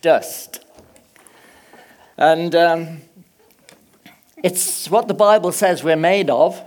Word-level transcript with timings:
dust. 0.00 0.64
And 2.16 2.54
um, 2.54 3.02
it's 4.42 4.90
what 4.90 5.08
the 5.08 5.14
Bible 5.14 5.52
says 5.52 5.82
we're 5.82 5.96
made 5.96 6.30
of. 6.30 6.60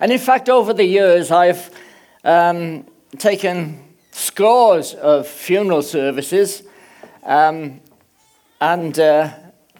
And 0.00 0.12
in 0.12 0.18
fact, 0.18 0.48
over 0.48 0.72
the 0.72 0.84
years, 0.84 1.30
I've 1.30 1.70
um, 2.24 2.86
taken 3.18 3.84
scores 4.12 4.94
of 4.94 5.26
funeral 5.26 5.82
services. 5.82 6.62
Um, 7.24 7.80
and 8.60 8.98
uh, 8.98 9.32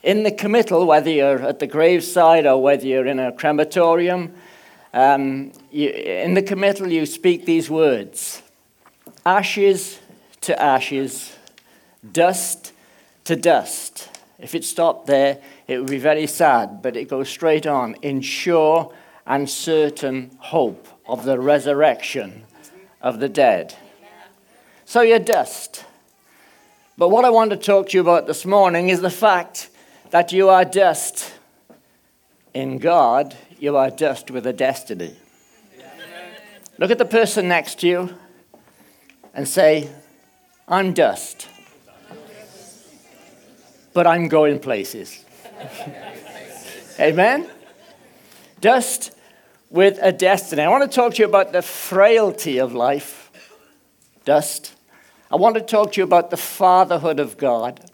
in 0.03 0.23
the 0.23 0.32
committal, 0.32 0.87
whether 0.87 1.11
you're 1.11 1.43
at 1.43 1.59
the 1.59 1.66
graveside 1.66 2.46
or 2.46 2.62
whether 2.62 2.87
you're 2.87 3.07
in 3.07 3.19
a 3.19 3.32
crematorium, 3.32 4.35
um, 4.93 5.53
you, 5.71 5.91
in 5.91 6.35
the 6.35 6.43
committal 6.43 6.89
you 6.89 7.07
speak 7.07 7.45
these 7.45 7.69
words 7.69 8.43
ashes 9.29 10.00
to 10.41 10.61
ashes, 10.61 11.37
dust 12.12 12.73
to 13.25 13.37
dust. 13.37 14.09
If 14.39 14.55
it 14.55 14.65
stopped 14.65 15.06
there, 15.06 15.39
it 15.66 15.79
would 15.79 15.91
be 15.91 15.98
very 15.98 16.27
sad, 16.27 16.80
but 16.83 16.97
it 16.97 17.09
goes 17.09 17.29
straight 17.29 17.66
on 17.66 17.95
in 18.02 18.20
sure 18.20 18.93
and 19.27 19.48
certain 19.48 20.30
hope 20.39 20.89
of 21.06 21.25
the 21.25 21.39
resurrection 21.39 22.45
of 23.03 23.20
the 23.20 23.29
dead. 23.29 23.75
So 24.84 25.03
you're 25.03 25.19
dust. 25.19 25.84
But 26.97 27.11
what 27.11 27.25
I 27.25 27.30
want 27.30 27.51
to 27.51 27.56
talk 27.56 27.91
to 27.91 27.97
you 27.97 28.01
about 28.01 28.27
this 28.27 28.47
morning 28.47 28.89
is 28.89 29.01
the 29.01 29.11
fact 29.11 29.70
that 30.11 30.33
you 30.33 30.48
are 30.48 30.65
dust. 30.65 31.33
In 32.55 32.78
God, 32.78 33.37
you 33.59 33.77
are 33.77 33.91
dust 33.91 34.30
with 34.30 34.47
a 34.47 34.53
destiny. 34.53 35.15
Look 36.78 36.91
at 36.91 36.98
the 36.98 37.05
person 37.05 37.48
next 37.48 37.80
to 37.80 37.89
you 37.89 38.15
and 39.34 39.47
say, 39.47 39.91
I'm 40.67 40.92
dust, 40.92 41.48
but 43.92 44.06
I'm 44.06 44.28
going 44.28 44.59
places. 44.59 45.24
Amen? 47.00 47.48
Dust 48.61 49.12
with 49.70 49.98
a 50.00 50.12
destiny. 50.12 50.62
I 50.62 50.69
want 50.69 50.91
to 50.91 50.94
talk 50.94 51.14
to 51.14 51.22
you 51.22 51.28
about 51.28 51.53
the 51.53 51.62
frailty 51.62 52.59
of 52.59 52.75
life. 52.75 53.31
Dust. 54.25 54.75
I 55.31 55.36
want 55.36 55.56
to 55.56 55.61
talk 55.61 55.92
to 55.92 56.00
you 56.00 56.05
about 56.05 56.31
the 56.31 56.36
fatherhood 56.36 57.20
of 57.20 57.36
God 57.36 57.91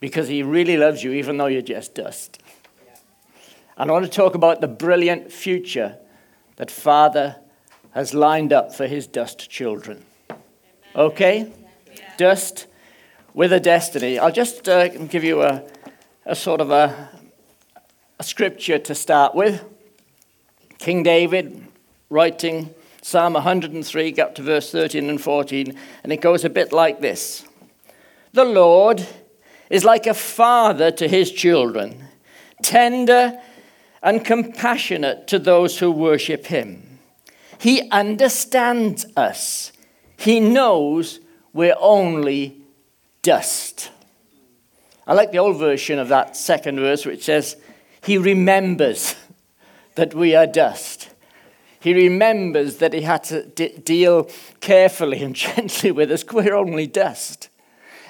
because 0.00 0.28
He 0.28 0.42
really 0.42 0.76
loves 0.76 1.04
you, 1.04 1.12
even 1.12 1.36
though 1.36 1.46
you're 1.46 1.62
just 1.62 1.94
dust. 1.94 2.42
And 3.76 3.90
I 3.90 3.92
want 3.92 4.04
to 4.04 4.10
talk 4.10 4.34
about 4.34 4.60
the 4.60 4.68
brilliant 4.68 5.32
future 5.32 5.96
that 6.56 6.70
Father 6.70 7.36
has 7.92 8.14
lined 8.14 8.52
up 8.52 8.74
for 8.74 8.86
His 8.86 9.06
dust 9.06 9.50
children. 9.50 10.04
Okay? 10.96 11.52
Dust 12.16 12.66
with 13.34 13.52
a 13.52 13.60
destiny. 13.60 14.18
I'll 14.18 14.32
just 14.32 14.68
uh, 14.68 14.88
give 14.88 15.24
you 15.24 15.42
a, 15.42 15.62
a 16.26 16.34
sort 16.34 16.60
of 16.60 16.70
a, 16.70 17.08
a 18.18 18.24
scripture 18.24 18.78
to 18.78 18.94
start 18.94 19.34
with. 19.34 19.64
King 20.78 21.02
David 21.02 21.66
writing 22.10 22.74
Psalm 23.00 23.32
103, 23.34 24.14
up 24.20 24.34
to 24.34 24.42
verse 24.42 24.70
13 24.70 25.08
and 25.08 25.20
14, 25.20 25.76
and 26.02 26.12
it 26.12 26.20
goes 26.20 26.44
a 26.44 26.50
bit 26.50 26.72
like 26.72 27.00
this 27.00 27.44
The 28.32 28.44
Lord 28.44 29.06
is 29.70 29.84
like 29.84 30.06
a 30.06 30.14
father 30.14 30.90
to 30.90 31.08
his 31.08 31.32
children, 31.32 32.04
tender 32.62 33.40
and 34.02 34.24
compassionate 34.24 35.26
to 35.28 35.38
those 35.38 35.78
who 35.78 35.90
worship 35.90 36.46
him. 36.46 36.98
He 37.58 37.88
understands 37.90 39.06
us, 39.16 39.72
he 40.16 40.40
knows 40.40 41.20
we're 41.52 41.76
only 41.78 42.61
dust. 43.22 43.90
I 45.06 45.14
like 45.14 45.32
the 45.32 45.38
old 45.38 45.58
version 45.58 45.98
of 45.98 46.08
that 46.08 46.36
second 46.36 46.78
verse, 46.78 47.06
which 47.06 47.24
says, 47.24 47.56
He 48.02 48.18
remembers 48.18 49.14
that 49.94 50.14
we 50.14 50.34
are 50.34 50.46
dust. 50.46 51.10
He 51.80 51.94
remembers 51.94 52.76
that 52.76 52.92
he 52.92 53.02
had 53.02 53.24
to 53.24 53.44
d- 53.44 53.76
deal 53.78 54.30
carefully 54.60 55.22
and 55.22 55.34
gently 55.36 55.90
with 55.90 56.12
us. 56.12 56.24
We're 56.30 56.54
only 56.54 56.86
dust. 56.86 57.48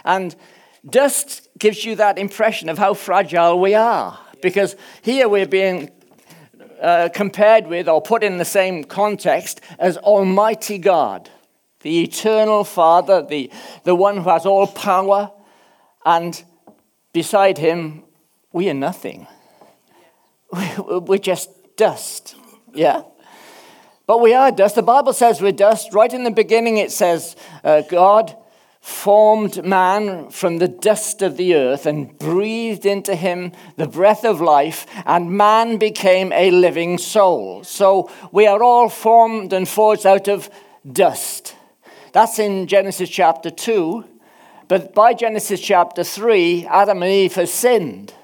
And 0.05 0.37
dust 0.89 1.49
gives 1.59 1.85
you 1.85 1.97
that 1.97 2.19
impression 2.19 2.69
of 2.69 2.79
how 2.79 2.95
fragile 2.95 3.59
we 3.59 3.75
are. 3.75 4.19
Because 4.43 4.77
here 5.01 5.29
we're 5.29 5.47
being 5.47 5.91
uh, 6.83 7.09
compared 7.15 7.69
with 7.69 7.89
or 7.89 8.03
put 8.03 8.23
in 8.23 8.39
the 8.39 8.45
same 8.45 8.85
context 8.85 9.61
as 9.79 9.97
Almighty 9.99 10.79
God, 10.79 11.31
the 11.83 12.03
eternal 12.03 12.65
Father, 12.65 13.23
the, 13.23 13.51
the 13.85 13.95
one 13.95 14.19
who 14.19 14.31
has 14.31 14.47
all 14.47 14.67
power. 14.67 15.31
And 16.05 16.43
beside 17.13 17.59
him, 17.59 18.05
we 18.53 18.69
are 18.71 18.75
nothing. 18.75 19.27
We're 20.79 21.19
just 21.19 21.51
dust. 21.77 22.35
Yeah? 22.75 23.03
But 24.07 24.21
we 24.21 24.35
are 24.35 24.51
dust. 24.51 24.75
The 24.75 24.83
Bible 24.83 25.13
says 25.13 25.41
we're 25.41 25.53
dust. 25.53 25.95
Right 25.95 26.13
in 26.13 26.25
the 26.25 26.31
beginning, 26.31 26.77
it 26.77 26.91
says 26.91 27.37
uh, 27.65 27.83
God 27.83 28.37
formed 28.81 29.65
man 29.65 30.29
from 30.29 30.59
the 30.59 30.67
dust 30.67 31.23
of 31.23 31.37
the 31.37 31.55
earth 31.55 31.87
and 31.87 32.19
breathed 32.19 32.85
into 32.85 33.15
him 33.15 33.53
the 33.77 33.87
breath 33.87 34.25
of 34.25 34.41
life, 34.41 34.87
and 35.07 35.31
man 35.31 35.79
became 35.79 36.33
a 36.33 36.51
living 36.51 36.99
soul. 36.99 37.63
So 37.63 38.11
we 38.33 38.47
are 38.49 38.61
all 38.61 38.89
formed 38.89 39.53
and 39.53 39.69
forged 39.69 40.05
out 40.05 40.27
of 40.27 40.51
dust. 40.91 41.55
That's 42.13 42.39
in 42.39 42.67
Genesis 42.67 43.09
chapter 43.09 43.51
2. 43.51 44.05
But 44.69 44.95
by 44.95 45.15
Genesis 45.15 45.61
chapter 45.61 46.05
3, 46.05 46.67
Adam 46.67 47.03
and 47.03 47.11
Eve 47.11 47.35
have 47.35 47.49
sinned. 47.49 48.15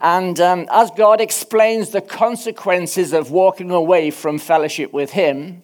And 0.00 0.38
um, 0.40 0.66
as 0.70 0.90
God 0.90 1.20
explains 1.20 1.90
the 1.90 2.02
consequences 2.02 3.14
of 3.14 3.30
walking 3.30 3.70
away 3.70 4.10
from 4.10 4.38
fellowship 4.38 4.92
with 4.92 5.12
Him, 5.12 5.62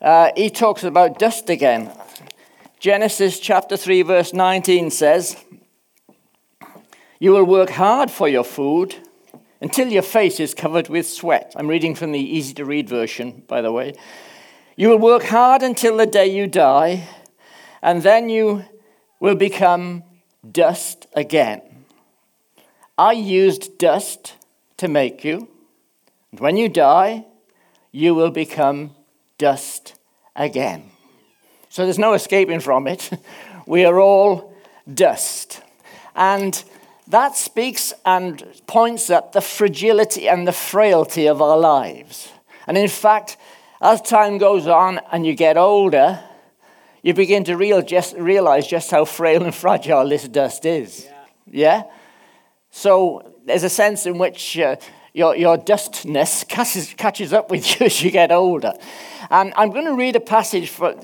uh, 0.00 0.30
He 0.36 0.48
talks 0.48 0.84
about 0.84 1.18
dust 1.18 1.50
again. 1.50 1.90
Genesis 2.78 3.40
chapter 3.40 3.76
3, 3.76 4.02
verse 4.02 4.32
19 4.32 4.90
says, 4.90 5.36
You 7.18 7.32
will 7.32 7.44
work 7.44 7.70
hard 7.70 8.10
for 8.10 8.28
your 8.28 8.44
food 8.44 8.94
until 9.60 9.88
your 9.88 10.02
face 10.02 10.38
is 10.38 10.54
covered 10.54 10.88
with 10.88 11.08
sweat. 11.08 11.52
I'm 11.56 11.66
reading 11.66 11.96
from 11.96 12.12
the 12.12 12.20
easy 12.20 12.54
to 12.54 12.64
read 12.64 12.88
version, 12.88 13.42
by 13.48 13.62
the 13.62 13.72
way. 13.72 13.94
You 14.78 14.90
will 14.90 14.98
work 14.98 15.24
hard 15.24 15.62
until 15.62 15.96
the 15.96 16.04
day 16.04 16.26
you 16.26 16.46
die, 16.46 17.08
and 17.80 18.02
then 18.02 18.28
you 18.28 18.66
will 19.20 19.34
become 19.34 20.04
dust 20.52 21.06
again. 21.14 21.62
I 22.98 23.12
used 23.12 23.78
dust 23.78 24.34
to 24.76 24.88
make 24.88 25.24
you, 25.24 25.48
and 26.30 26.40
when 26.40 26.58
you 26.58 26.68
die, 26.68 27.24
you 27.90 28.14
will 28.14 28.30
become 28.30 28.94
dust 29.38 29.94
again. 30.34 30.90
So 31.70 31.84
there's 31.84 31.98
no 31.98 32.12
escaping 32.12 32.60
from 32.60 32.86
it. 32.86 33.10
We 33.66 33.84
are 33.84 33.98
all 33.98 34.54
dust. 34.94 35.60
And 36.14 36.62
that 37.08 37.34
speaks 37.34 37.92
and 38.04 38.44
points 38.68 39.10
at 39.10 39.32
the 39.32 39.40
fragility 39.40 40.28
and 40.28 40.46
the 40.46 40.52
frailty 40.52 41.26
of 41.26 41.42
our 41.42 41.58
lives. 41.58 42.30
And 42.68 42.78
in 42.78 42.88
fact, 42.88 43.36
as 43.80 44.00
time 44.02 44.38
goes 44.38 44.66
on 44.66 45.00
and 45.12 45.26
you 45.26 45.34
get 45.34 45.56
older, 45.56 46.20
you 47.02 47.14
begin 47.14 47.44
to 47.44 47.56
real 47.56 47.82
just, 47.82 48.16
realize 48.16 48.66
just 48.66 48.90
how 48.90 49.04
frail 49.04 49.44
and 49.44 49.54
fragile 49.62 50.08
this 50.08 50.26
dust 50.28 50.64
is. 50.64 51.04
Yeah? 51.04 51.24
yeah? 51.46 51.82
So 52.70 53.34
there's 53.44 53.62
a 53.62 53.70
sense 53.70 54.06
in 54.06 54.18
which 54.18 54.58
uh, 54.58 54.76
your, 55.14 55.36
your 55.36 55.56
dustness 55.56 56.44
catches, 56.48 56.92
catches 56.94 57.32
up 57.32 57.50
with 57.50 57.80
you 57.80 57.86
as 57.86 58.02
you 58.02 58.10
get 58.10 58.32
older. 58.32 58.74
And 59.30 59.52
I'm 59.56 59.70
going 59.70 59.86
to 59.86 59.94
read 59.94 60.16
a 60.16 60.20
passage 60.20 60.68
for 60.68 60.94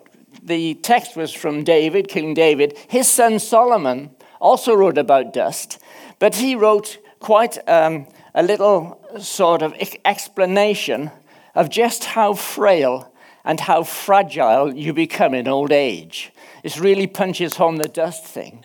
the 0.43 0.75
text 0.75 1.17
was 1.17 1.33
from 1.33 1.63
David, 1.63 2.09
King 2.09 2.35
David. 2.35 2.77
His 2.89 3.09
son 3.09 3.39
Solomon 3.39 4.11
also 4.41 4.75
wrote 4.75 4.99
about 4.99 5.33
dust, 5.33 5.79
but 6.19 6.35
he 6.35 6.57
wrote 6.57 6.99
quite 7.21 7.57
um, 7.69 8.09
a 8.35 8.43
little 8.43 9.01
sort 9.21 9.63
of 9.63 9.73
explanation 10.05 11.13
of 11.55 11.69
just 11.69 12.05
how 12.05 12.35
frail 12.35 13.13
and 13.45 13.61
how 13.61 13.83
fragile 13.83 14.75
you 14.75 14.93
become 14.93 15.35
in 15.35 15.49
old 15.49 15.73
age. 15.73 16.33
It 16.63 16.79
really 16.79 17.07
punches 17.07 17.57
home 17.57 17.77
the 17.77 17.89
dust 17.89 18.25
thing. 18.25 18.65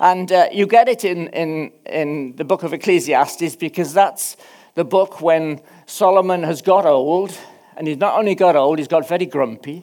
And 0.00 0.30
uh, 0.30 0.48
you 0.52 0.66
get 0.66 0.88
it 0.88 1.04
in, 1.04 1.28
in, 1.28 1.72
in 1.86 2.36
the 2.36 2.44
book 2.44 2.62
of 2.62 2.72
Ecclesiastes 2.72 3.56
because 3.56 3.92
that's 3.92 4.36
the 4.74 4.84
book 4.84 5.20
when 5.20 5.60
Solomon 5.86 6.42
has 6.44 6.62
got 6.62 6.86
old. 6.86 7.36
And 7.76 7.88
he's 7.88 7.96
not 7.96 8.18
only 8.18 8.34
got 8.34 8.54
old, 8.54 8.78
he's 8.78 8.88
got 8.88 9.08
very 9.08 9.26
grumpy. 9.26 9.82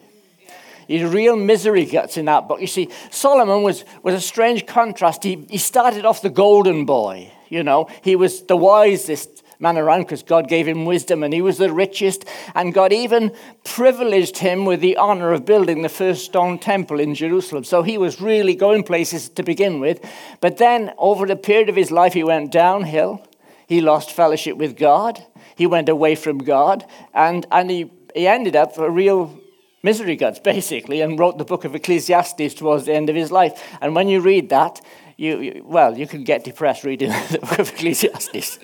He's 0.87 1.03
real 1.03 1.35
misery 1.35 1.85
guts 1.85 2.15
in 2.17 2.25
that 2.25 2.47
book. 2.47 2.61
You 2.61 2.67
see, 2.67 2.89
Solomon 3.09 3.63
was, 3.63 3.83
was 4.03 4.13
a 4.13 4.21
strange 4.21 4.67
contrast. 4.67 5.23
He, 5.23 5.45
he 5.49 5.57
started 5.57 6.05
off 6.05 6.21
the 6.21 6.29
golden 6.29 6.85
boy, 6.85 7.31
you 7.49 7.63
know, 7.63 7.89
he 8.03 8.15
was 8.15 8.43
the 8.43 8.55
wisest 8.55 9.43
man 9.59 9.77
around 9.77 10.01
because 10.01 10.23
God 10.23 10.47
gave 10.47 10.67
him 10.67 10.85
wisdom 10.85 11.23
and 11.23 11.33
he 11.33 11.41
was 11.41 11.57
the 11.57 11.71
richest. 11.71 12.25
And 12.53 12.73
God 12.73 12.91
even 12.91 13.31
privileged 13.63 14.37
him 14.37 14.65
with 14.65 14.81
the 14.81 14.97
honor 14.97 15.31
of 15.31 15.45
building 15.45 15.81
the 15.81 15.89
first 15.89 16.25
stone 16.25 16.59
temple 16.59 16.99
in 16.99 17.15
Jerusalem. 17.15 17.63
So 17.63 17.83
he 17.83 17.97
was 17.97 18.21
really 18.21 18.55
going 18.55 18.83
places 18.83 19.29
to 19.29 19.43
begin 19.43 19.79
with. 19.79 20.03
But 20.41 20.57
then, 20.57 20.93
over 20.97 21.25
the 21.25 21.35
period 21.35 21.69
of 21.69 21.75
his 21.75 21.91
life, 21.91 22.13
he 22.13 22.23
went 22.23 22.51
downhill. 22.51 23.25
He 23.67 23.81
lost 23.81 24.11
fellowship 24.11 24.57
with 24.57 24.77
God. 24.77 25.25
He 25.55 25.65
went 25.65 25.89
away 25.89 26.15
from 26.15 26.39
God. 26.39 26.85
And, 27.13 27.45
and 27.51 27.69
he, 27.69 27.91
he 28.13 28.27
ended 28.27 28.55
up 28.55 28.77
a 28.77 28.89
real 28.89 29.39
misery 29.81 30.15
guts, 30.15 30.39
basically, 30.43 31.01
and 31.01 31.17
wrote 31.17 31.37
the 31.37 31.45
book 31.45 31.63
of 31.63 31.75
Ecclesiastes 31.75 32.53
towards 32.55 32.85
the 32.85 32.93
end 32.93 33.09
of 33.09 33.15
his 33.15 33.31
life. 33.31 33.77
And 33.81 33.95
when 33.95 34.07
you 34.07 34.19
read 34.19 34.49
that, 34.49 34.81
you, 35.17 35.39
you, 35.39 35.63
well, 35.65 35.97
you 35.97 36.07
can 36.07 36.23
get 36.23 36.43
depressed 36.43 36.83
reading 36.83 37.09
the 37.31 37.39
book 37.39 37.59
of 37.59 37.69
Ecclesiastes. 37.69 38.59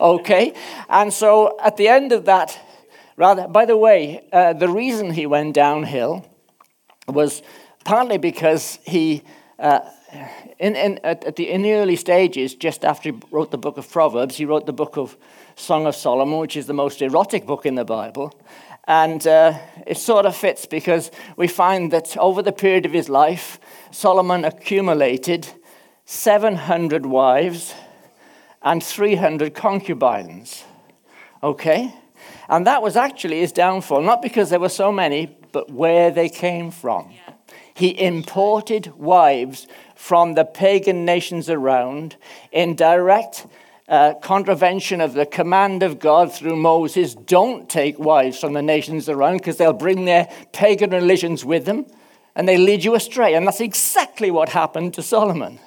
okay? 0.00 0.54
And 0.88 1.12
so 1.12 1.56
at 1.60 1.76
the 1.76 1.88
end 1.88 2.12
of 2.12 2.24
that, 2.26 2.58
rather, 3.16 3.48
by 3.48 3.64
the 3.64 3.76
way, 3.76 4.24
uh, 4.32 4.52
the 4.52 4.68
reason 4.68 5.12
he 5.12 5.26
went 5.26 5.54
downhill 5.54 6.26
was 7.08 7.42
partly 7.84 8.18
because 8.18 8.78
he, 8.84 9.22
uh, 9.58 9.80
in, 10.58 10.76
in, 10.76 11.00
at, 11.02 11.24
at 11.24 11.36
the, 11.36 11.50
in 11.50 11.62
the 11.62 11.72
early 11.72 11.96
stages, 11.96 12.54
just 12.54 12.84
after 12.84 13.12
he 13.12 13.18
wrote 13.30 13.50
the 13.50 13.58
book 13.58 13.76
of 13.76 13.90
Proverbs, 13.90 14.36
he 14.36 14.44
wrote 14.44 14.66
the 14.66 14.72
book 14.72 14.96
of 14.96 15.16
Song 15.56 15.86
of 15.86 15.96
Solomon, 15.96 16.38
which 16.38 16.56
is 16.56 16.66
the 16.66 16.74
most 16.74 17.02
erotic 17.02 17.46
book 17.46 17.66
in 17.66 17.74
the 17.74 17.84
Bible. 17.84 18.38
And 18.86 19.26
uh, 19.26 19.58
it 19.86 19.98
sort 19.98 20.24
of 20.24 20.34
fits 20.34 20.64
because 20.64 21.10
we 21.36 21.46
find 21.46 21.92
that 21.92 22.16
over 22.16 22.40
the 22.40 22.52
period 22.52 22.86
of 22.86 22.92
his 22.92 23.08
life, 23.10 23.60
Solomon 23.90 24.44
accumulated 24.44 25.48
700 26.10 27.04
wives 27.04 27.74
and 28.62 28.82
300 28.82 29.52
concubines. 29.52 30.64
Okay? 31.42 31.94
And 32.48 32.66
that 32.66 32.82
was 32.82 32.96
actually 32.96 33.40
his 33.40 33.52
downfall, 33.52 34.00
not 34.00 34.22
because 34.22 34.48
there 34.48 34.58
were 34.58 34.70
so 34.70 34.90
many, 34.90 35.36
but 35.52 35.70
where 35.70 36.10
they 36.10 36.30
came 36.30 36.70
from. 36.70 37.10
Yeah. 37.10 37.34
He 37.74 38.00
imported 38.00 38.94
wives 38.96 39.66
from 39.96 40.32
the 40.32 40.46
pagan 40.46 41.04
nations 41.04 41.50
around 41.50 42.16
in 42.52 42.74
direct 42.74 43.46
uh, 43.86 44.14
contravention 44.14 45.02
of 45.02 45.12
the 45.12 45.26
command 45.26 45.82
of 45.82 45.98
God 45.98 46.32
through 46.32 46.56
Moses 46.56 47.14
don't 47.14 47.68
take 47.68 47.98
wives 47.98 48.40
from 48.40 48.54
the 48.54 48.62
nations 48.62 49.10
around 49.10 49.36
because 49.36 49.58
they'll 49.58 49.74
bring 49.74 50.06
their 50.06 50.26
pagan 50.54 50.88
religions 50.88 51.44
with 51.44 51.66
them 51.66 51.84
and 52.34 52.48
they 52.48 52.56
lead 52.56 52.82
you 52.82 52.94
astray. 52.94 53.34
And 53.34 53.46
that's 53.46 53.60
exactly 53.60 54.30
what 54.30 54.48
happened 54.48 54.94
to 54.94 55.02
Solomon. 55.02 55.58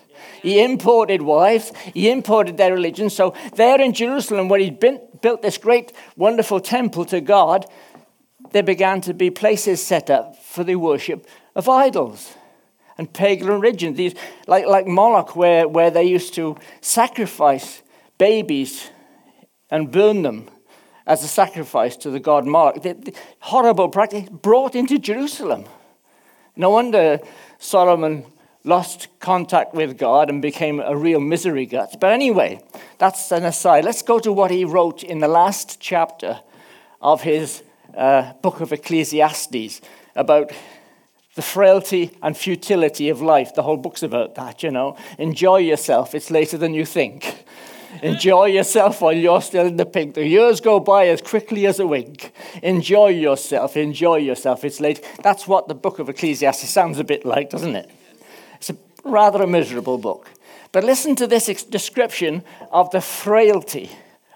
He 0.41 0.61
imported 0.61 1.21
wives, 1.21 1.71
he 1.93 2.09
imported 2.09 2.57
their 2.57 2.73
religion. 2.73 3.09
So, 3.09 3.35
there 3.55 3.79
in 3.79 3.93
Jerusalem, 3.93 4.49
where 4.49 4.59
he'd 4.59 4.79
been, 4.79 4.99
built 5.21 5.41
this 5.41 5.57
great, 5.57 5.93
wonderful 6.17 6.59
temple 6.59 7.05
to 7.05 7.21
God, 7.21 7.65
there 8.51 8.63
began 8.63 9.01
to 9.01 9.13
be 9.13 9.29
places 9.29 9.85
set 9.85 10.09
up 10.09 10.35
for 10.35 10.63
the 10.63 10.75
worship 10.75 11.27
of 11.55 11.69
idols 11.69 12.33
and 12.97 13.11
pagan 13.11 13.47
religions. 13.47 13.97
These, 13.97 14.15
like, 14.47 14.65
like 14.65 14.87
Moloch, 14.87 15.35
where, 15.35 15.67
where 15.67 15.91
they 15.91 16.03
used 16.03 16.33
to 16.35 16.57
sacrifice 16.81 17.81
babies 18.17 18.89
and 19.69 19.91
burn 19.91 20.23
them 20.23 20.49
as 21.05 21.23
a 21.23 21.27
sacrifice 21.27 21.95
to 21.97 22.09
the 22.09 22.19
god 22.19 22.45
Moloch. 22.45 22.81
The, 22.81 22.93
the 22.93 23.13
horrible 23.39 23.89
practice 23.89 24.29
brought 24.29 24.75
into 24.75 24.97
Jerusalem. 24.97 25.65
No 26.55 26.71
wonder 26.71 27.19
Solomon 27.57 28.25
lost 28.63 29.07
contact 29.19 29.73
with 29.73 29.97
God 29.97 30.29
and 30.29 30.41
became 30.41 30.79
a 30.79 30.95
real 30.95 31.19
misery 31.19 31.65
gut. 31.65 31.97
But 31.99 32.11
anyway, 32.11 32.63
that's 32.97 33.31
an 33.31 33.45
aside. 33.45 33.85
Let's 33.85 34.01
go 34.01 34.19
to 34.19 34.31
what 34.31 34.51
he 34.51 34.65
wrote 34.65 35.03
in 35.03 35.19
the 35.19 35.27
last 35.27 35.79
chapter 35.79 36.39
of 37.01 37.21
his 37.21 37.63
uh, 37.95 38.33
book 38.41 38.61
of 38.61 38.71
Ecclesiastes 38.71 39.81
about 40.15 40.51
the 41.35 41.41
frailty 41.41 42.11
and 42.21 42.37
futility 42.37 43.09
of 43.09 43.21
life. 43.21 43.55
The 43.55 43.63
whole 43.63 43.77
book's 43.77 44.03
about 44.03 44.35
that, 44.35 44.63
you 44.63 44.71
know. 44.71 44.97
Enjoy 45.17 45.57
yourself, 45.57 46.13
it's 46.13 46.29
later 46.29 46.57
than 46.57 46.73
you 46.73 46.85
think. 46.85 47.45
Enjoy 48.01 48.45
yourself 48.45 49.01
while 49.01 49.13
you're 49.13 49.41
still 49.41 49.65
in 49.65 49.77
the 49.77 49.85
pink. 49.85 50.15
The 50.15 50.25
years 50.25 50.61
go 50.61 50.79
by 50.79 51.07
as 51.07 51.21
quickly 51.21 51.65
as 51.65 51.79
a 51.79 51.87
wink. 51.87 52.31
Enjoy 52.63 53.07
yourself, 53.07 53.75
enjoy 53.75 54.17
yourself. 54.17 54.63
It's 54.63 54.79
late. 54.79 55.05
That's 55.23 55.47
what 55.47 55.67
the 55.67 55.75
book 55.75 55.99
of 55.99 56.07
Ecclesiastes 56.07 56.69
sounds 56.69 56.99
a 56.99 57.03
bit 57.03 57.25
like, 57.25 57.49
doesn't 57.49 57.75
it? 57.75 57.91
Rather 59.03 59.43
a 59.43 59.47
miserable 59.47 59.97
book. 59.97 60.29
But 60.71 60.83
listen 60.83 61.15
to 61.17 61.27
this 61.27 61.47
description 61.65 62.43
of 62.71 62.91
the 62.91 63.01
frailty 63.01 63.91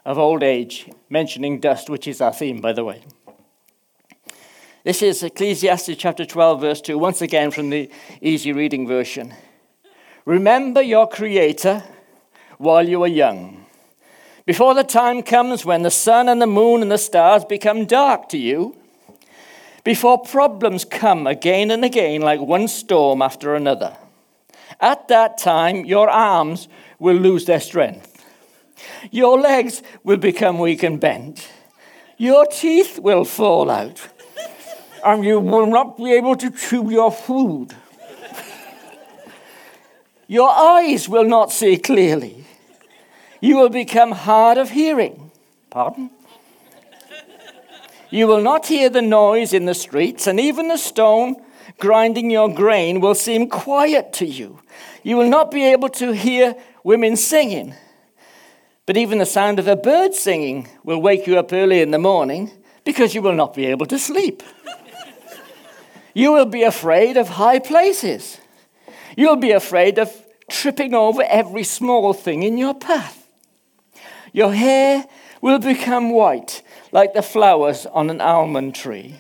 of 0.06 0.18
old 0.18 0.44
age, 0.44 0.90
mentioning 1.10 1.60
dust, 1.60 1.90
which 1.90 2.08
is 2.08 2.22
our 2.22 2.34
theme, 2.34 2.62
by 2.62 2.74
the 2.74 2.84
way. 2.84 3.02
This 4.84 5.02
is 5.02 5.24
Ecclesiastes 5.24 5.96
chapter 5.98 6.26
12, 6.26 6.62
verse 6.62 6.82
2, 6.82 6.98
once 6.98 7.22
again 7.22 7.52
from 7.52 7.72
the 7.72 7.90
easy 8.22 8.54
reading 8.54 8.88
version. 8.88 9.34
Remember 10.26 10.82
your 10.82 11.08
Creator 11.08 11.84
while 12.58 12.88
you 12.88 13.04
are 13.04 13.08
young, 13.08 13.66
before 14.46 14.76
the 14.76 14.84
time 14.84 15.24
comes 15.24 15.66
when 15.66 15.82
the 15.82 15.90
sun 15.90 16.30
and 16.30 16.40
the 16.40 16.48
moon 16.48 16.84
and 16.84 16.92
the 16.92 17.00
stars 17.00 17.44
become 17.44 17.86
dark 17.86 18.30
to 18.30 18.38
you, 18.38 18.76
before 19.84 20.20
problems 20.20 20.86
come 20.86 21.26
again 21.26 21.72
and 21.72 21.84
again 21.84 22.22
like 22.22 22.40
one 22.40 22.68
storm 22.68 23.22
after 23.24 23.56
another. 23.56 23.98
At 24.80 25.08
that 25.08 25.38
time, 25.38 25.86
your 25.86 26.10
arms 26.10 26.68
will 27.00 27.16
lose 27.16 27.46
their 27.46 27.60
strength. 27.60 28.24
Your 29.12 29.40
legs 29.40 29.82
will 30.04 30.18
become 30.18 30.60
weak 30.60 30.84
and 30.84 31.00
bent. 31.00 31.50
Your 32.18 32.46
teeth 32.46 33.00
will 33.00 33.26
fall 33.26 33.70
out. 33.70 34.08
And 35.04 35.24
you 35.24 35.40
will 35.40 35.68
not 35.68 35.98
be 35.98 36.14
able 36.14 36.36
to 36.36 36.50
chew 36.50 36.90
your 36.90 37.12
food. 37.12 37.76
Your 40.28 40.50
eyes 40.50 41.08
will 41.08 41.26
not 41.26 41.52
see 41.52 41.78
clearly. 41.78 42.46
You 43.40 43.58
will 43.58 43.70
become 43.70 44.12
hard 44.12 44.58
of 44.58 44.72
hearing. 44.72 45.30
Pardon? 45.70 46.10
You 48.10 48.28
will 48.28 48.42
not 48.42 48.68
hear 48.68 48.90
the 48.90 49.02
noise 49.02 49.54
in 49.54 49.66
the 49.66 49.74
streets, 49.76 50.26
and 50.26 50.40
even 50.40 50.68
the 50.68 50.78
stone 50.78 51.36
grinding 51.80 52.32
your 52.32 52.54
grain 52.54 53.02
will 53.02 53.16
seem 53.16 53.50
quiet 53.50 54.14
to 54.14 54.26
you. 54.26 54.60
You 55.04 55.18
will 55.18 55.30
not 55.30 55.52
be 55.52 55.66
able 55.66 55.90
to 55.90 56.14
hear 56.14 56.56
women 56.84 57.16
singing. 57.16 57.74
But 58.86 58.98
even 58.98 59.18
the 59.18 59.26
sound 59.26 59.60
of 59.60 59.68
a 59.68 59.76
bird 59.76 60.14
singing 60.14 60.68
will 60.84 61.02
wake 61.02 61.28
you 61.28 61.38
up 61.40 61.52
early 61.52 61.82
in 61.82 61.92
the 61.92 62.00
morning 62.00 62.52
because 62.84 63.16
you 63.16 63.22
will 63.22 63.34
not 63.34 63.54
be 63.54 63.66
able 63.66 63.86
to 63.88 63.98
sleep. 63.98 64.44
you 66.14 66.32
will 66.32 66.46
be 66.46 66.64
afraid 66.64 67.18
of 67.18 67.30
high 67.30 67.60
places. 67.60 68.40
You'll 69.18 69.38
be 69.38 69.52
afraid 69.52 69.98
of 69.98 70.12
tripping 70.50 70.94
over 70.94 71.24
every 71.24 71.64
small 71.64 72.14
thing 72.14 72.44
in 72.44 72.58
your 72.58 72.76
path. 72.76 73.28
Your 74.32 74.54
hair 74.54 75.06
will 75.42 75.60
become 75.60 76.12
white 76.12 76.62
like 76.92 77.14
the 77.14 77.22
flowers 77.22 77.86
on 77.88 78.10
an 78.10 78.22
almond 78.22 78.76
tree. 78.76 79.16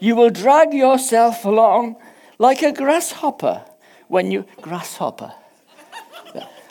You 0.00 0.14
will 0.14 0.30
drag 0.30 0.72
yourself 0.72 1.44
along 1.44 1.96
like 2.38 2.62
a 2.62 2.72
grasshopper 2.72 3.64
when 4.08 4.30
you. 4.30 4.44
Grasshopper. 4.60 5.32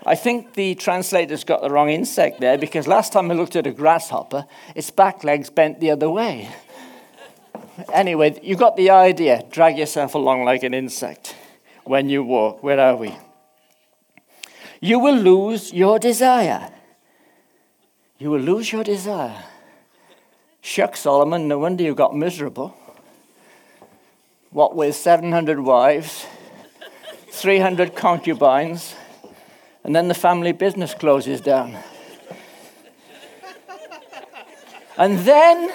I 0.06 0.16
think 0.16 0.54
the 0.54 0.74
translator's 0.76 1.44
got 1.44 1.62
the 1.62 1.70
wrong 1.70 1.90
insect 1.90 2.40
there 2.40 2.58
because 2.58 2.88
last 2.88 3.12
time 3.12 3.30
I 3.30 3.34
looked 3.34 3.58
at 3.58 3.68
a 3.68 3.72
grasshopper, 3.72 4.46
its 4.74 4.90
back 4.90 5.26
legs 5.26 5.50
bent 5.50 5.82
the 5.82 5.92
other 5.92 6.10
way. 6.10 6.50
Anyway, 7.94 8.40
you 8.42 8.56
got 8.56 8.78
the 8.78 8.90
idea. 8.90 9.44
Drag 9.52 9.78
yourself 9.78 10.16
along 10.16 10.46
like 10.46 10.64
an 10.64 10.74
insect 10.74 11.36
when 11.84 12.10
you 12.10 12.24
walk. 12.24 12.64
Where 12.64 12.80
are 12.80 12.96
we? 12.96 13.14
You 14.80 15.00
will 15.00 15.16
lose 15.16 15.74
your 15.74 16.00
desire. 16.00 16.72
You 18.18 18.32
will 18.32 18.40
lose 18.40 18.72
your 18.72 18.86
desire. 18.86 19.44
Shucks, 20.62 21.02
Solomon, 21.02 21.50
no 21.50 21.60
wonder 21.60 21.84
you 21.84 21.94
got 21.94 22.16
miserable. 22.16 22.76
What 24.58 24.76
with 24.76 24.96
700 24.96 25.60
wives 25.60 26.26
300 27.30 27.96
concubines, 27.96 28.96
and 29.84 29.96
then 29.96 30.08
the 30.08 30.16
family 30.16 30.52
business 30.52 30.96
closes 30.96 31.42
down. 31.42 31.78
And 34.98 35.20
then, 35.20 35.72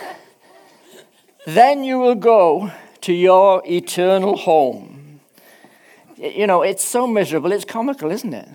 then 1.47 1.85
you 1.85 2.01
will 2.01 2.17
go 2.17 2.73
to 3.03 3.13
your 3.13 3.63
eternal 3.65 4.37
home. 4.37 5.21
You 6.17 6.49
know, 6.49 6.63
it's 6.63 6.83
so 6.83 7.07
miserable, 7.07 7.53
it's 7.53 7.65
comical, 7.65 8.11
isn't 8.11 8.35
it? 8.35 8.49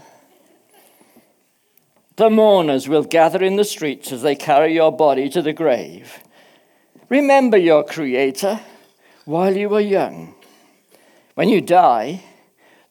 The 2.17 2.29
mourners 2.29 2.89
will 2.89 3.03
gather 3.03 3.41
in 3.41 3.55
the 3.55 3.63
streets 3.63 4.11
as 4.11 4.23
they 4.23 4.35
carry 4.35 4.73
your 4.73 4.91
body 4.91 5.29
to 5.29 5.41
the 5.41 5.53
grave. 5.53 6.19
Remember 7.07 7.55
your 7.55 7.85
Creator 7.85 8.59
while 9.27 9.57
you 9.57 9.75
are 9.75 9.81
young. 9.81 10.33
When 11.35 11.49
you 11.49 11.59
die, 11.59 12.23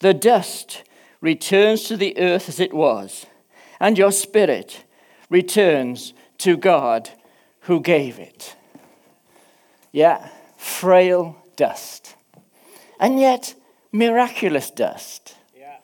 the 0.00 0.12
dust 0.12 0.85
returns 1.23 1.85
to 1.85 1.97
the 1.97 2.16
earth 2.19 2.49
as 2.50 2.61
it 2.61 2.75
was, 2.75 3.25
and 3.81 3.97
your 3.97 4.12
spirit 4.12 4.85
returns 5.31 6.12
to 6.38 6.59
God 6.59 7.09
who 7.61 7.81
gave 7.81 8.19
it. 8.19 8.55
Yeah, 9.93 10.28
frail 10.59 11.43
dust. 11.57 12.14
And 13.00 13.19
yet, 13.19 13.55
miraculous 13.90 14.71
dust. 14.71 15.35
Yeah. 15.57 15.78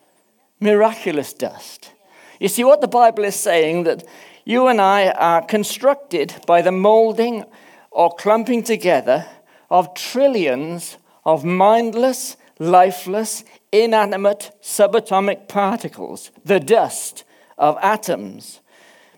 Miraculous 0.61 1.32
dust. 1.32 1.92
You 2.38 2.49
see, 2.49 2.62
what 2.62 2.82
the 2.82 2.88
Bible 2.88 3.25
is 3.25 3.37
saying 3.37 3.85
that 3.85 4.04
you 4.44 4.66
and 4.66 4.82
I 4.82 5.12
are 5.12 5.40
constructed 5.40 6.35
by 6.47 6.61
the 6.61 6.73
molding 6.73 7.44
or 7.90 8.14
clumping 8.14 8.62
together 8.62 9.26
of 9.73 9.95
trillions 9.95 10.99
of 11.25 11.47
mindless, 11.47 12.37
lifeless, 12.59 13.43
inanimate 13.73 14.50
subatomic 14.61 15.49
particles, 15.49 16.31
the 16.45 16.61
dust 16.61 17.25
of 17.57 17.79
atoms, 17.81 18.61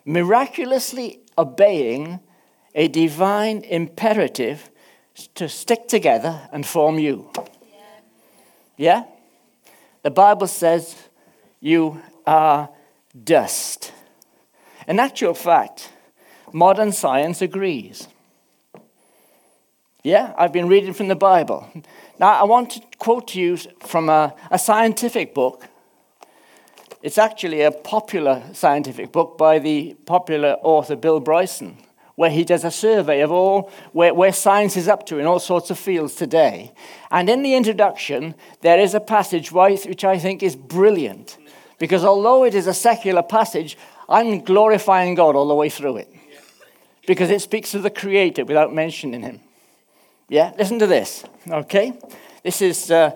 miraculously 0.04 1.18
obeying 1.36 2.20
a 2.72 2.86
divine 2.86 3.64
imperative 3.64 4.70
to 5.34 5.48
stick 5.48 5.88
together 5.88 6.48
and 6.52 6.64
form 6.64 7.00
you. 7.00 7.28
Yeah? 8.76 9.04
The 10.02 10.12
Bible 10.12 10.46
says 10.46 10.94
you 11.58 12.00
are 12.28 12.68
dust. 13.24 13.92
In 14.86 15.00
actual 15.00 15.34
fact, 15.34 15.90
modern 16.52 16.92
science 16.92 17.42
agrees. 17.42 18.06
Yeah, 20.06 20.34
I've 20.36 20.52
been 20.52 20.68
reading 20.68 20.92
from 20.92 21.08
the 21.08 21.16
Bible. 21.16 21.66
Now, 22.18 22.38
I 22.38 22.44
want 22.44 22.72
to 22.72 22.82
quote 22.98 23.28
to 23.28 23.40
you 23.40 23.56
from 23.80 24.10
a, 24.10 24.34
a 24.50 24.58
scientific 24.58 25.32
book. 25.32 25.66
It's 27.00 27.16
actually 27.16 27.62
a 27.62 27.70
popular 27.70 28.42
scientific 28.52 29.12
book 29.12 29.38
by 29.38 29.58
the 29.58 29.96
popular 30.04 30.58
author 30.62 30.94
Bill 30.94 31.20
Bryson, 31.20 31.78
where 32.16 32.28
he 32.28 32.44
does 32.44 32.64
a 32.64 32.70
survey 32.70 33.22
of 33.22 33.32
all 33.32 33.72
where, 33.92 34.12
where 34.12 34.30
science 34.30 34.76
is 34.76 34.88
up 34.88 35.06
to 35.06 35.18
in 35.18 35.24
all 35.24 35.38
sorts 35.38 35.70
of 35.70 35.78
fields 35.78 36.14
today. 36.14 36.74
And 37.10 37.30
in 37.30 37.42
the 37.42 37.54
introduction, 37.54 38.34
there 38.60 38.78
is 38.78 38.92
a 38.92 39.00
passage 39.00 39.52
which 39.52 40.04
I 40.04 40.18
think 40.18 40.42
is 40.42 40.54
brilliant. 40.54 41.38
Because 41.78 42.04
although 42.04 42.44
it 42.44 42.54
is 42.54 42.66
a 42.66 42.74
secular 42.74 43.22
passage, 43.22 43.78
I'm 44.06 44.40
glorifying 44.44 45.14
God 45.14 45.34
all 45.34 45.48
the 45.48 45.54
way 45.54 45.70
through 45.70 45.96
it. 45.96 46.12
Because 47.06 47.30
it 47.30 47.40
speaks 47.40 47.72
of 47.72 47.82
the 47.82 47.88
Creator 47.88 48.44
without 48.44 48.74
mentioning 48.74 49.22
Him. 49.22 49.40
Yeah, 50.28 50.52
listen 50.56 50.78
to 50.78 50.86
this, 50.86 51.22
okay? 51.50 51.92
This 52.42 52.62
is 52.62 52.90
uh, 52.90 53.12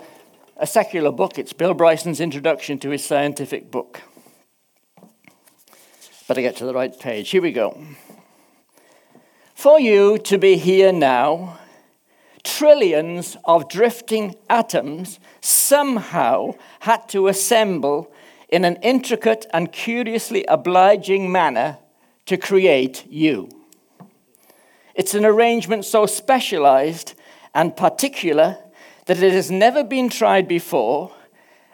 a 0.59 0.67
secular 0.67 1.11
book. 1.11 1.39
It's 1.39 1.55
Bill 1.55 1.73
Bryson's 1.73 2.21
introduction 2.21 2.79
to 2.81 2.91
his 2.91 3.03
scientific 3.03 3.71
book. 3.71 4.03
Better 6.29 6.43
get 6.43 6.57
to 6.57 6.67
the 6.67 6.75
right 6.75 6.99
page. 7.01 7.31
Here 7.31 7.41
we 7.41 7.53
go. 7.53 7.83
For 9.55 9.81
you 9.81 10.19
to 10.19 10.37
be 10.37 10.59
here 10.59 10.93
now, 10.93 11.59
trillions 12.45 13.39
of 13.47 13.71
drifting 13.71 14.35
atoms 14.51 15.19
somehow 15.41 16.57
had 16.81 17.09
to 17.09 17.29
assemble 17.29 18.13
in 18.51 18.67
an 18.67 18.77
intricate 18.83 19.47
and 19.55 19.73
curiously 19.73 20.45
obliging 20.47 21.33
manner 21.33 21.79
to 22.27 22.37
create 22.37 23.07
you. 23.09 23.58
It's 24.99 25.15
an 25.15 25.25
arrangement 25.25 25.85
so 25.85 26.07
specialized 26.07 27.15
and 27.55 27.77
particular 27.77 28.59
that 29.07 29.23
it 29.23 29.33
has 29.33 29.49
never 29.49 29.85
been 29.85 30.09
tried 30.09 30.49
before 30.49 31.13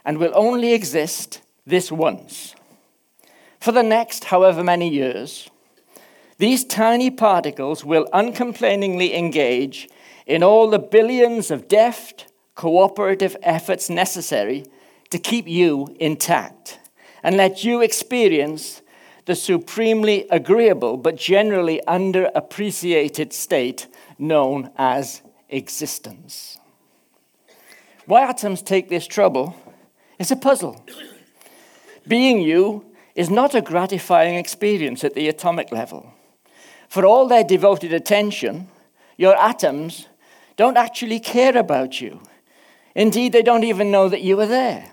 and 0.04 0.18
will 0.18 0.32
only 0.34 0.74
exist 0.74 1.40
this 1.66 1.90
once. 1.90 2.54
For 3.60 3.72
the 3.72 3.82
next 3.82 4.24
however 4.24 4.62
many 4.62 4.90
years, 4.90 5.48
these 6.36 6.66
tiny 6.66 7.10
particles 7.10 7.82
will 7.82 8.06
uncomplainingly 8.12 9.14
engage 9.14 9.88
in 10.26 10.42
all 10.42 10.68
the 10.68 10.78
billions 10.78 11.50
of 11.50 11.66
deft, 11.66 12.26
cooperative 12.54 13.38
efforts 13.42 13.88
necessary 13.88 14.66
to 15.08 15.18
keep 15.18 15.48
you 15.48 15.96
intact 15.98 16.78
and 17.22 17.38
let 17.38 17.64
you 17.64 17.80
experience 17.80 18.82
the 19.26 19.34
supremely 19.34 20.26
agreeable 20.30 20.96
but 20.96 21.16
generally 21.16 21.80
underappreciated 21.86 23.32
state 23.32 23.86
known 24.18 24.70
as 24.76 25.22
existence. 25.48 26.58
Why 28.06 28.28
atoms 28.28 28.62
take 28.62 28.88
this 28.88 29.06
trouble 29.06 29.56
is 30.18 30.30
a 30.30 30.36
puzzle. 30.36 30.84
Being 32.06 32.40
you 32.40 32.84
is 33.14 33.30
not 33.30 33.54
a 33.54 33.62
gratifying 33.62 34.34
experience 34.34 35.04
at 35.04 35.14
the 35.14 35.28
atomic 35.28 35.72
level. 35.72 36.12
For 36.88 37.06
all 37.06 37.26
their 37.26 37.44
devoted 37.44 37.92
attention, 37.92 38.68
your 39.16 39.36
atoms 39.36 40.08
don't 40.56 40.76
actually 40.76 41.20
care 41.20 41.56
about 41.56 42.00
you. 42.00 42.20
Indeed, 42.94 43.32
they 43.32 43.42
don't 43.42 43.64
even 43.64 43.90
know 43.90 44.08
that 44.08 44.22
you 44.22 44.38
are 44.40 44.46
there. 44.46 44.92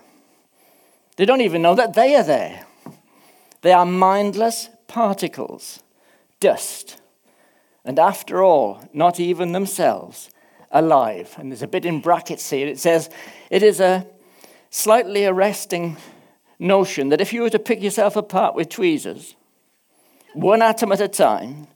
They 1.17 1.25
don't 1.25 1.41
even 1.41 1.61
know 1.61 1.75
that 1.75 1.93
they 1.93 2.15
are 2.15 2.23
there. 2.23 2.60
They 3.61 3.71
are 3.71 3.85
mindless 3.85 4.69
particles, 4.87 5.81
dust, 6.39 6.99
and 7.85 7.97
after 7.97 8.43
all, 8.43 8.81
not 8.93 9.19
even 9.19 9.51
themselves 9.51 10.29
alive. 10.71 11.33
And 11.37 11.51
there's 11.51 11.61
a 11.61 11.67
bit 11.67 11.85
in 11.85 12.01
brackets 12.01 12.49
here. 12.49 12.67
It 12.67 12.79
says, 12.79 13.09
it 13.49 13.63
is 13.63 13.79
a 13.79 14.05
slightly 14.69 15.25
arresting 15.25 15.97
notion 16.59 17.09
that 17.09 17.21
if 17.21 17.33
you 17.33 17.41
were 17.41 17.49
to 17.49 17.59
pick 17.59 17.81
yourself 17.81 18.15
apart 18.15 18.55
with 18.55 18.69
tweezers, 18.69 19.35
one 20.33 20.61
atom 20.61 20.91
at 20.91 21.01
a 21.01 21.07
time, 21.07 21.67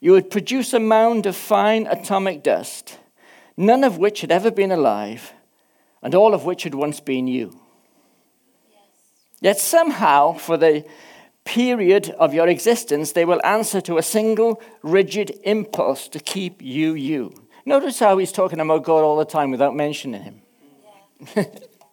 you 0.00 0.12
would 0.12 0.30
produce 0.30 0.72
a 0.72 0.80
mound 0.80 1.26
of 1.26 1.36
fine 1.36 1.86
atomic 1.86 2.42
dust, 2.42 2.98
none 3.56 3.84
of 3.84 3.98
which 3.98 4.20
had 4.20 4.30
ever 4.30 4.50
been 4.50 4.72
alive, 4.72 5.32
and 6.02 6.14
all 6.14 6.34
of 6.34 6.44
which 6.44 6.62
had 6.62 6.74
once 6.74 7.00
been 7.00 7.26
you. 7.26 7.58
Yet 9.44 9.60
somehow, 9.60 10.32
for 10.32 10.56
the 10.56 10.86
period 11.44 12.08
of 12.18 12.32
your 12.32 12.48
existence, 12.48 13.12
they 13.12 13.26
will 13.26 13.44
answer 13.44 13.78
to 13.82 13.98
a 13.98 14.02
single 14.02 14.62
rigid 14.82 15.38
impulse 15.42 16.08
to 16.08 16.18
keep 16.18 16.62
you 16.62 16.94
you. 16.94 17.34
Notice 17.66 17.98
how 17.98 18.16
he's 18.16 18.32
talking 18.32 18.58
about 18.58 18.84
God 18.84 19.02
all 19.02 19.18
the 19.18 19.26
time 19.26 19.50
without 19.50 19.76
mentioning 19.76 20.22
him. 20.22 20.40
Yeah. 21.36 21.44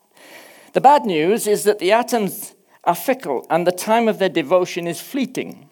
the 0.74 0.80
bad 0.80 1.04
news 1.06 1.46
is 1.46 1.66
that 1.66 1.80
the 1.80 1.92
atoms 1.92 2.56
are 2.86 2.96
fickle 2.96 3.46
and 3.50 3.68
the 3.68 3.74
time 3.74 4.08
of 4.08 4.18
their 4.18 4.30
devotion 4.30 4.88
is 4.88 5.02
fleeting. 5.02 5.68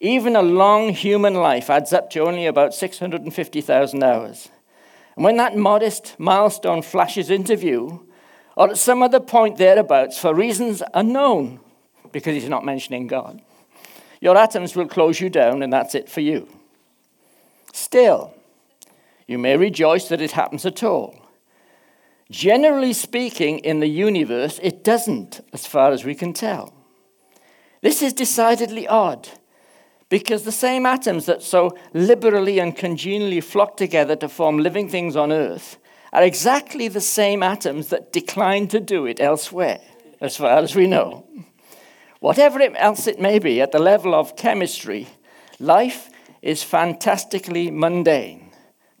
Even 0.00 0.34
a 0.34 0.40
long 0.40 0.88
human 0.88 1.34
life 1.34 1.68
adds 1.68 1.92
up 1.92 2.08
to 2.12 2.20
only 2.20 2.46
about 2.46 2.72
650,000 2.72 4.02
hours. 4.02 4.48
And 5.16 5.24
when 5.26 5.36
that 5.36 5.54
modest 5.54 6.18
milestone 6.18 6.80
flashes 6.80 7.28
into 7.28 7.56
view, 7.56 8.08
or 8.56 8.70
at 8.70 8.78
some 8.78 9.02
other 9.02 9.20
point 9.20 9.58
thereabouts 9.58 10.18
for 10.18 10.34
reasons 10.34 10.82
unknown, 10.94 11.60
because 12.12 12.34
he's 12.34 12.48
not 12.48 12.64
mentioning 12.64 13.06
God. 13.06 13.42
Your 14.20 14.36
atoms 14.36 14.76
will 14.76 14.86
close 14.86 15.20
you 15.20 15.28
down, 15.28 15.62
and 15.62 15.72
that's 15.72 15.94
it 15.94 16.08
for 16.08 16.20
you. 16.20 16.48
Still, 17.72 18.34
you 19.26 19.38
may 19.38 19.56
rejoice 19.56 20.08
that 20.08 20.20
it 20.20 20.32
happens 20.32 20.64
at 20.64 20.82
all. 20.82 21.20
Generally 22.30 22.94
speaking, 22.94 23.58
in 23.58 23.80
the 23.80 23.88
universe, 23.88 24.58
it 24.62 24.82
doesn't, 24.82 25.40
as 25.52 25.66
far 25.66 25.92
as 25.92 26.04
we 26.04 26.14
can 26.14 26.32
tell. 26.32 26.72
This 27.82 28.00
is 28.00 28.14
decidedly 28.14 28.88
odd, 28.88 29.28
because 30.08 30.44
the 30.44 30.52
same 30.52 30.86
atoms 30.86 31.26
that 31.26 31.42
so 31.42 31.76
liberally 31.92 32.58
and 32.60 32.74
congenially 32.74 33.40
flock 33.40 33.76
together 33.76 34.16
to 34.16 34.28
form 34.28 34.58
living 34.58 34.88
things 34.88 35.16
on 35.16 35.32
Earth 35.32 35.76
are 36.14 36.22
exactly 36.22 36.86
the 36.86 37.00
same 37.00 37.42
atoms 37.42 37.88
that 37.88 38.12
decline 38.12 38.68
to 38.68 38.78
do 38.78 39.04
it 39.04 39.20
elsewhere, 39.20 39.80
as 40.20 40.36
far 40.36 40.58
as 40.58 40.76
we 40.76 40.86
know. 40.86 41.26
Whatever 42.20 42.62
else 42.62 43.08
it 43.08 43.20
may 43.20 43.40
be, 43.40 43.60
at 43.60 43.72
the 43.72 43.80
level 43.80 44.14
of 44.14 44.36
chemistry, 44.36 45.08
life 45.58 46.08
is 46.40 46.62
fantastically 46.62 47.68
mundane. 47.68 48.52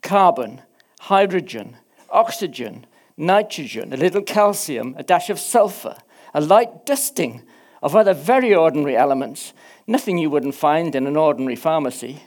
Carbon, 0.02 0.60
hydrogen, 1.02 1.76
oxygen, 2.10 2.84
nitrogen, 3.16 3.92
a 3.92 3.96
little 3.96 4.22
calcium, 4.22 4.96
a 4.98 5.04
dash 5.04 5.30
of 5.30 5.38
sulfur, 5.38 5.96
a 6.34 6.40
light 6.40 6.84
dusting 6.84 7.44
of 7.80 7.94
other 7.94 8.12
very 8.12 8.52
ordinary 8.52 8.96
elements, 8.96 9.52
nothing 9.86 10.18
you 10.18 10.30
wouldn't 10.30 10.56
find 10.56 10.96
in 10.96 11.06
an 11.06 11.16
ordinary 11.16 11.56
pharmacy. 11.56 12.24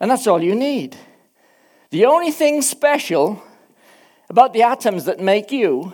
And 0.00 0.10
that's 0.10 0.26
all 0.26 0.42
you 0.42 0.56
need. 0.56 0.96
The 1.90 2.06
only 2.06 2.32
thing 2.32 2.60
special 2.60 3.40
about 4.28 4.52
the 4.52 4.62
atoms 4.62 5.04
that 5.04 5.20
make 5.20 5.50
you 5.52 5.92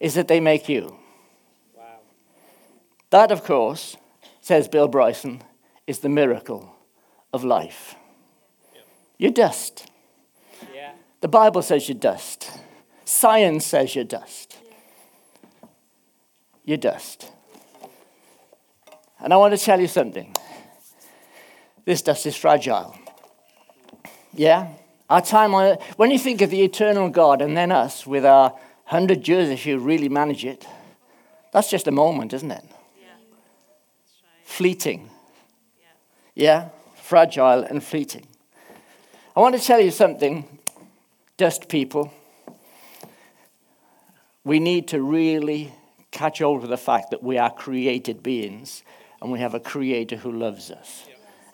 is 0.00 0.14
that 0.14 0.28
they 0.28 0.40
make 0.40 0.68
you. 0.68 0.96
Wow. 1.76 2.00
That, 3.10 3.30
of 3.30 3.44
course, 3.44 3.96
says 4.40 4.68
Bill 4.68 4.88
Bryson, 4.88 5.42
is 5.86 6.00
the 6.00 6.08
miracle 6.08 6.74
of 7.32 7.44
life. 7.44 7.94
Yep. 8.74 8.84
You're 9.18 9.30
dust. 9.32 9.90
Yeah. 10.74 10.92
The 11.20 11.28
Bible 11.28 11.62
says 11.62 11.88
you're 11.88 11.98
dust. 11.98 12.50
Science 13.04 13.66
says 13.66 13.94
you're 13.94 14.04
dust. 14.04 14.56
Yeah. 14.64 15.68
You're 16.64 16.76
dust. 16.78 17.30
And 19.20 19.32
I 19.32 19.36
want 19.36 19.56
to 19.56 19.64
tell 19.64 19.80
you 19.80 19.88
something. 19.88 20.34
this 21.84 22.02
dust 22.02 22.26
is 22.26 22.36
fragile. 22.36 22.96
Yeah? 24.34 24.68
Our 25.12 25.20
time 25.20 25.54
on 25.54 25.76
when 25.96 26.10
you 26.10 26.18
think 26.18 26.40
of 26.40 26.48
the 26.48 26.62
eternal 26.62 27.10
God 27.10 27.42
and 27.42 27.54
then 27.54 27.70
us 27.70 28.06
with 28.06 28.24
our 28.24 28.58
hundred 28.86 29.28
years, 29.28 29.50
if 29.50 29.66
you 29.66 29.76
really 29.76 30.08
manage 30.08 30.42
it, 30.46 30.66
that's 31.52 31.68
just 31.68 31.86
a 31.86 31.90
moment, 31.90 32.32
isn't 32.32 32.50
it? 32.50 32.64
Yeah. 32.98 33.08
Right. 33.08 34.46
Fleeting. 34.46 35.10
Yeah. 35.78 35.88
yeah? 36.34 36.68
Fragile 36.96 37.62
and 37.62 37.84
fleeting. 37.84 38.26
I 39.36 39.40
want 39.40 39.54
to 39.54 39.60
tell 39.60 39.80
you 39.80 39.90
something, 39.90 40.48
dust 41.36 41.68
people. 41.68 42.10
We 44.44 44.60
need 44.60 44.88
to 44.88 45.02
really 45.02 45.74
catch 46.10 46.38
hold 46.38 46.64
of 46.64 46.70
the 46.70 46.78
fact 46.78 47.10
that 47.10 47.22
we 47.22 47.36
are 47.36 47.50
created 47.50 48.22
beings 48.22 48.82
and 49.20 49.30
we 49.30 49.40
have 49.40 49.52
a 49.52 49.60
creator 49.60 50.16
who 50.16 50.32
loves 50.32 50.70
us 50.70 51.04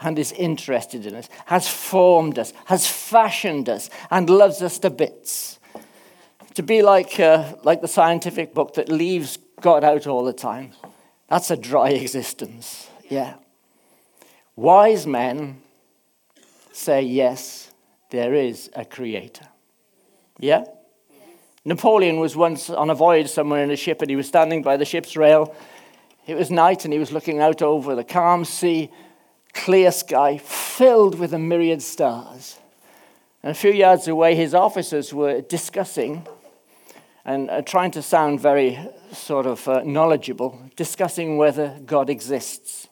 and 0.01 0.19
is 0.19 0.33
interested 0.33 1.07
in 1.07 1.15
us, 1.15 1.29
has 1.47 1.69
formed 1.69 2.39
us, 2.39 2.53
has 2.67 2.87
fashioned 2.87 3.69
us, 3.69 3.91
and 4.11 4.31
loves 4.31 4.63
us 4.63 4.79
to 4.81 4.91
bits. 4.91 5.59
To 6.55 6.63
be 6.63 6.83
like, 6.83 7.19
uh, 7.21 7.55
like 7.63 7.81
the 7.81 7.89
scientific 7.89 8.55
book 8.55 8.75
that 8.75 8.89
leaves 8.89 9.39
God 9.61 9.85
out 9.85 10.07
all 10.07 10.25
the 10.25 10.33
time, 10.33 10.73
that's 11.29 11.51
a 11.51 11.57
dry 11.57 11.91
existence. 11.91 12.89
Yeah. 13.09 13.35
Wise 14.57 15.07
men 15.07 15.63
say, 16.73 17.03
yes, 17.03 17.71
there 18.11 18.35
is 18.35 18.71
a 18.75 18.85
creator. 18.85 19.47
Yeah? 20.39 20.65
Napoleon 21.65 22.19
was 22.19 22.35
once 22.35 22.71
on 22.71 22.89
a 22.91 22.95
voyage 22.95 23.31
somewhere 23.31 23.63
in 23.63 23.71
a 23.71 23.77
ship 23.77 24.01
and 24.01 24.09
he 24.09 24.17
was 24.17 24.27
standing 24.27 24.63
by 24.63 24.77
the 24.77 24.85
ship's 24.85 25.17
rail. 25.17 25.55
It 26.27 26.37
was 26.37 26.51
night 26.51 26.85
and 26.85 26.93
he 26.93 26.99
was 26.99 27.13
looking 27.13 27.41
out 27.41 27.63
over 27.63 27.95
the 27.95 28.05
calm 28.05 28.45
sea 28.45 28.91
clear 29.53 29.91
sky 29.91 30.39
filled 30.39 31.19
with 31.19 31.33
a 31.33 31.39
myriad 31.39 31.83
stars. 31.83 32.59
And 33.43 33.53
a 33.53 33.55
few 33.55 33.73
yards 33.73 34.09
away, 34.09 34.35
his 34.35 34.55
officers 34.55 35.15
were 35.15 35.41
discussing 35.41 36.27
and 37.25 37.51
uh, 37.51 37.63
trying 37.63 37.91
to 37.93 38.03
sound 38.03 38.41
very 38.41 38.79
sort 39.13 39.47
of 39.47 39.67
uh, 39.69 39.83
knowledgeable, 39.85 40.59
discussing 40.77 41.37
whether 41.37 41.79
God 41.85 42.09
exists 42.09 42.89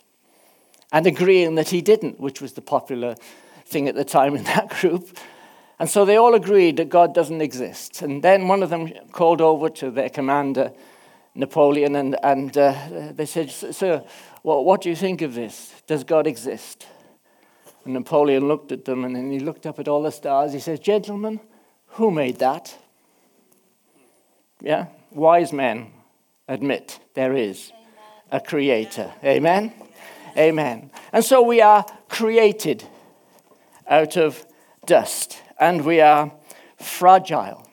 and 0.93 1.07
agreeing 1.07 1.57
that 1.57 1.71
he 1.71 1.81
didn't, 1.81 2.21
which 2.21 2.41
was 2.41 2.53
the 2.53 2.61
popular 2.61 3.17
thing 3.65 3.89
at 3.89 3.95
the 3.95 4.05
time 4.05 4.37
in 4.37 4.45
that 4.45 4.69
group. 4.69 5.19
And 5.79 5.91
so 5.91 6.05
they 6.05 6.17
all 6.17 6.35
agreed 6.35 6.77
that 6.79 6.89
God 6.89 7.15
doesn't 7.15 7.41
exist. 7.41 8.03
And 8.03 8.23
then 8.23 8.49
one 8.49 8.63
of 8.63 8.71
them 8.71 8.93
called 9.13 9.41
over 9.41 9.69
to 9.71 9.91
their 9.91 10.09
commander, 10.09 10.73
Napoleon, 11.35 11.97
and, 11.97 12.17
and 12.23 12.57
uh, 12.57 12.75
they 13.13 13.27
said, 13.27 13.51
Sir, 13.51 14.03
well, 14.47 14.63
what 14.63 14.81
do 14.81 14.89
you 14.89 14.95
think 14.95 15.23
of 15.23 15.35
this? 15.35 15.73
Does 15.89 16.05
God 16.05 16.29
exist? 16.29 16.87
And 17.85 17.95
Napoleon 17.95 18.47
looked 18.47 18.71
at 18.71 18.85
them 18.85 19.05
and 19.05 19.17
then 19.17 19.29
he 19.29 19.41
looked 19.41 19.67
up 19.67 19.81
at 19.81 19.89
all 19.89 20.05
the 20.05 20.13
stars. 20.13 20.53
He 20.53 20.61
says, 20.61 20.79
Gentlemen, 20.79 21.41
who 21.89 22.13
made 22.13 22.39
that? 22.39 22.79
Yeah? 24.61 24.87
Wise 25.11 25.53
men 25.53 25.89
admit 26.47 27.01
there 27.15 27.35
is 27.35 27.73
a 28.31 28.39
creator. 28.39 29.13
Amen? 29.25 29.73
Amen. 30.37 30.93
And 31.13 31.25
so 31.25 31.43
we 31.43 31.61
are 31.61 31.85
created 32.09 32.85
out 33.89 34.17
of 34.17 34.47
dust 34.87 35.43
and 35.59 35.85
we 35.85 36.01
are 36.01 36.31
fragile. 36.79 37.69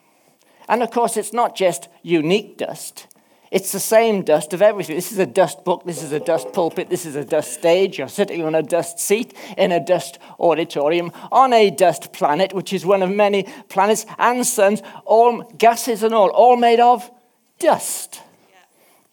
And 0.68 0.82
of 0.82 0.90
course, 0.90 1.18
it's 1.18 1.34
not 1.34 1.56
just 1.56 1.88
unique 2.02 2.58
dust, 2.58 3.06
it's 3.54 3.72
the 3.72 3.80
same 3.80 4.24
dust 4.24 4.52
of 4.54 4.64
everything. 4.64 4.96
This 4.96 5.12
is 5.12 5.20
a 5.20 5.28
dust 5.28 5.64
book. 5.64 5.84
This 5.86 6.02
is 6.02 6.12
a 6.12 6.20
dust 6.20 6.52
pulpit. 6.54 6.90
This 6.90 7.06
is 7.06 7.16
a 7.16 7.24
dust 7.24 7.54
stage. 7.54 8.00
You're 8.00 8.08
sitting 8.08 8.44
on 8.44 8.56
a 8.56 8.64
dust 8.64 8.98
seat 8.98 9.38
in 9.56 9.72
a 9.72 9.80
dust 9.80 10.18
auditorium 10.40 11.12
on 11.32 11.54
a 11.54 11.70
dust 11.70 12.14
planet, 12.14 12.54
which 12.54 12.74
is 12.74 12.84
one 12.84 13.04
of 13.04 13.12
many 13.12 13.44
planets 13.70 14.08
and 14.18 14.44
suns, 14.44 14.82
all 15.06 15.44
gases 15.56 16.02
and 16.02 16.16
all, 16.16 16.30
all 16.30 16.56
made 16.58 16.80
of 16.80 17.12
dust. 17.60 18.22
Yeah. 18.50 18.56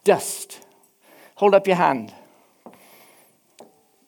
Dust. 0.04 0.64
Hold 1.34 1.54
up 1.54 1.66
your 1.66 1.76
hand. 1.76 2.14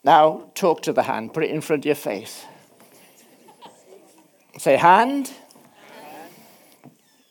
Now 0.03 0.51
talk 0.55 0.81
to 0.85 0.95
the 0.95 1.03
hand. 1.03 1.35
Put 1.35 1.45
it 1.45 1.51
in 1.51 1.61
front 1.61 1.83
of 1.83 1.87
your 1.87 1.95
face. 1.95 2.47
Say, 4.57 4.79
hand. 4.79 5.31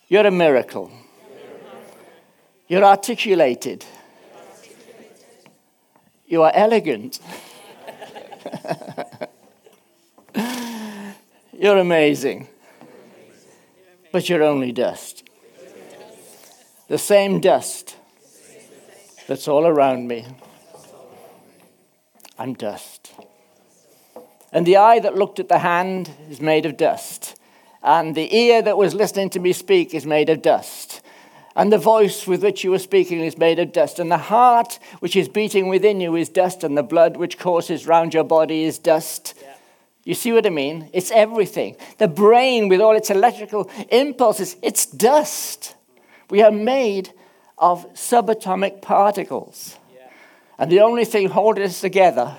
You're 0.07 0.27
a 0.27 0.31
miracle. 0.31 0.91
You're 2.71 2.86
articulated. 2.86 3.84
You 6.25 6.43
are 6.43 6.53
elegant. 6.55 7.19
you're 11.51 11.79
amazing. 11.79 12.47
But 14.13 14.29
you're 14.29 14.43
only 14.43 14.71
dust. 14.71 15.27
The 16.88 16.97
same 16.97 17.41
dust 17.41 17.97
that's 19.27 19.49
all 19.49 19.67
around 19.67 20.07
me. 20.07 20.25
I'm 22.39 22.53
dust. 22.53 23.12
And 24.53 24.65
the 24.65 24.77
eye 24.77 24.99
that 24.99 25.17
looked 25.17 25.41
at 25.41 25.49
the 25.49 25.60
hand 25.60 26.10
is 26.29 26.39
made 26.39 26.65
of 26.65 26.77
dust. 26.77 27.38
And 27.84 28.15
the 28.15 28.34
ear 28.34 28.62
that 28.62 28.77
was 28.77 28.93
listening 28.93 29.29
to 29.31 29.41
me 29.41 29.51
speak 29.51 29.93
is 29.93 30.05
made 30.05 30.29
of 30.29 30.41
dust 30.41 31.00
and 31.55 31.71
the 31.71 31.77
voice 31.77 32.27
with 32.27 32.43
which 32.43 32.63
you 32.63 32.73
are 32.73 32.79
speaking 32.79 33.19
is 33.21 33.37
made 33.37 33.59
of 33.59 33.73
dust, 33.73 33.99
and 33.99 34.11
the 34.11 34.17
heart 34.17 34.79
which 34.99 35.15
is 35.15 35.27
beating 35.27 35.67
within 35.67 35.99
you 35.99 36.15
is 36.15 36.29
dust, 36.29 36.63
and 36.63 36.77
the 36.77 36.83
blood 36.83 37.17
which 37.17 37.37
courses 37.37 37.87
round 37.87 38.13
your 38.13 38.23
body 38.23 38.63
is 38.63 38.79
dust. 38.79 39.33
Yeah. 39.41 39.55
You 40.03 40.13
see 40.15 40.31
what 40.31 40.47
I 40.47 40.49
mean? 40.49 40.89
It's 40.93 41.11
everything. 41.11 41.75
The 41.97 42.07
brain, 42.07 42.69
with 42.69 42.81
all 42.81 42.95
its 42.95 43.09
electrical 43.09 43.69
impulses, 43.89 44.55
it's 44.61 44.85
dust. 44.85 45.75
We 46.29 46.41
are 46.41 46.51
made 46.51 47.13
of 47.57 47.93
subatomic 47.93 48.81
particles. 48.81 49.77
Yeah. 49.93 50.07
And 50.57 50.71
the 50.71 50.79
only 50.79 51.05
thing 51.05 51.29
holding 51.29 51.63
us 51.63 51.81
together 51.81 52.35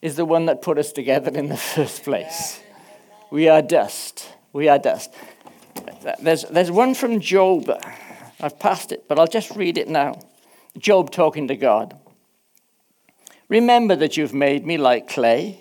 is 0.00 0.16
the 0.16 0.24
one 0.24 0.46
that 0.46 0.62
put 0.62 0.78
us 0.78 0.92
together 0.92 1.36
in 1.36 1.48
the 1.48 1.56
first 1.74 2.04
place. 2.04 2.60
Yeah. 2.60 3.24
We 3.30 3.48
are 3.48 3.62
dust. 3.62 4.28
We 4.52 4.68
are 4.68 4.78
dust. 4.78 5.12
There's, 6.20 6.44
there's 6.44 6.70
one 6.70 6.94
from 6.94 7.20
Job. 7.20 7.70
I've 8.40 8.58
passed 8.58 8.92
it, 8.92 9.04
but 9.08 9.18
I'll 9.18 9.26
just 9.26 9.54
read 9.56 9.78
it 9.78 9.88
now. 9.88 10.20
Job 10.78 11.10
talking 11.10 11.48
to 11.48 11.56
God. 11.56 11.98
Remember 13.48 13.94
that 13.96 14.16
you've 14.16 14.34
made 14.34 14.66
me 14.66 14.78
like 14.78 15.08
clay, 15.08 15.60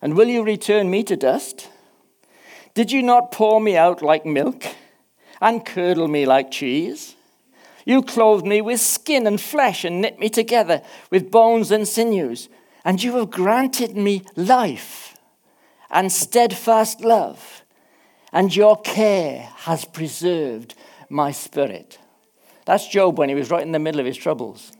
and 0.00 0.16
will 0.16 0.28
you 0.28 0.44
return 0.44 0.90
me 0.90 1.02
to 1.04 1.16
dust? 1.16 1.68
Did 2.74 2.92
you 2.92 3.02
not 3.02 3.32
pour 3.32 3.60
me 3.60 3.76
out 3.76 4.02
like 4.02 4.24
milk 4.24 4.66
and 5.40 5.66
curdle 5.66 6.08
me 6.08 6.26
like 6.26 6.50
cheese? 6.50 7.16
You 7.84 8.02
clothed 8.02 8.46
me 8.46 8.60
with 8.60 8.80
skin 8.80 9.26
and 9.26 9.40
flesh 9.40 9.84
and 9.84 10.00
knit 10.00 10.18
me 10.18 10.28
together 10.28 10.82
with 11.10 11.30
bones 11.30 11.70
and 11.70 11.86
sinews, 11.86 12.48
and 12.84 13.02
you 13.02 13.16
have 13.16 13.30
granted 13.30 13.96
me 13.96 14.22
life 14.36 15.16
and 15.90 16.12
steadfast 16.12 17.00
love 17.00 17.62
and 18.36 18.54
your 18.54 18.78
care 18.82 19.48
has 19.60 19.86
preserved 19.86 20.74
my 21.08 21.32
spirit. 21.32 21.98
That's 22.66 22.86
Job 22.86 23.16
when 23.16 23.30
he 23.30 23.34
was 23.34 23.50
right 23.50 23.62
in 23.62 23.72
the 23.72 23.78
middle 23.78 23.98
of 23.98 24.04
his 24.04 24.18
troubles. 24.18 24.72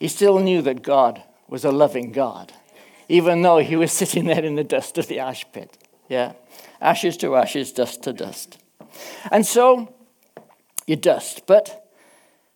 He 0.00 0.08
still 0.08 0.38
knew 0.38 0.62
that 0.62 0.80
God 0.80 1.22
was 1.48 1.66
a 1.66 1.70
loving 1.70 2.12
God, 2.12 2.50
even 3.10 3.42
though 3.42 3.58
he 3.58 3.76
was 3.76 3.92
sitting 4.00 4.24
there 4.24 4.42
in 4.42 4.54
the 4.54 4.64
dust 4.64 4.96
of 4.96 5.06
the 5.06 5.18
ash 5.18 5.44
pit. 5.52 5.76
Yeah. 6.08 6.32
Ashes 6.80 7.18
to 7.18 7.36
ashes, 7.36 7.72
dust 7.72 8.04
to 8.04 8.12
dust. 8.14 8.56
And 9.30 9.44
so, 9.44 9.94
you're 10.86 10.96
dust. 10.96 11.42
But 11.46 11.92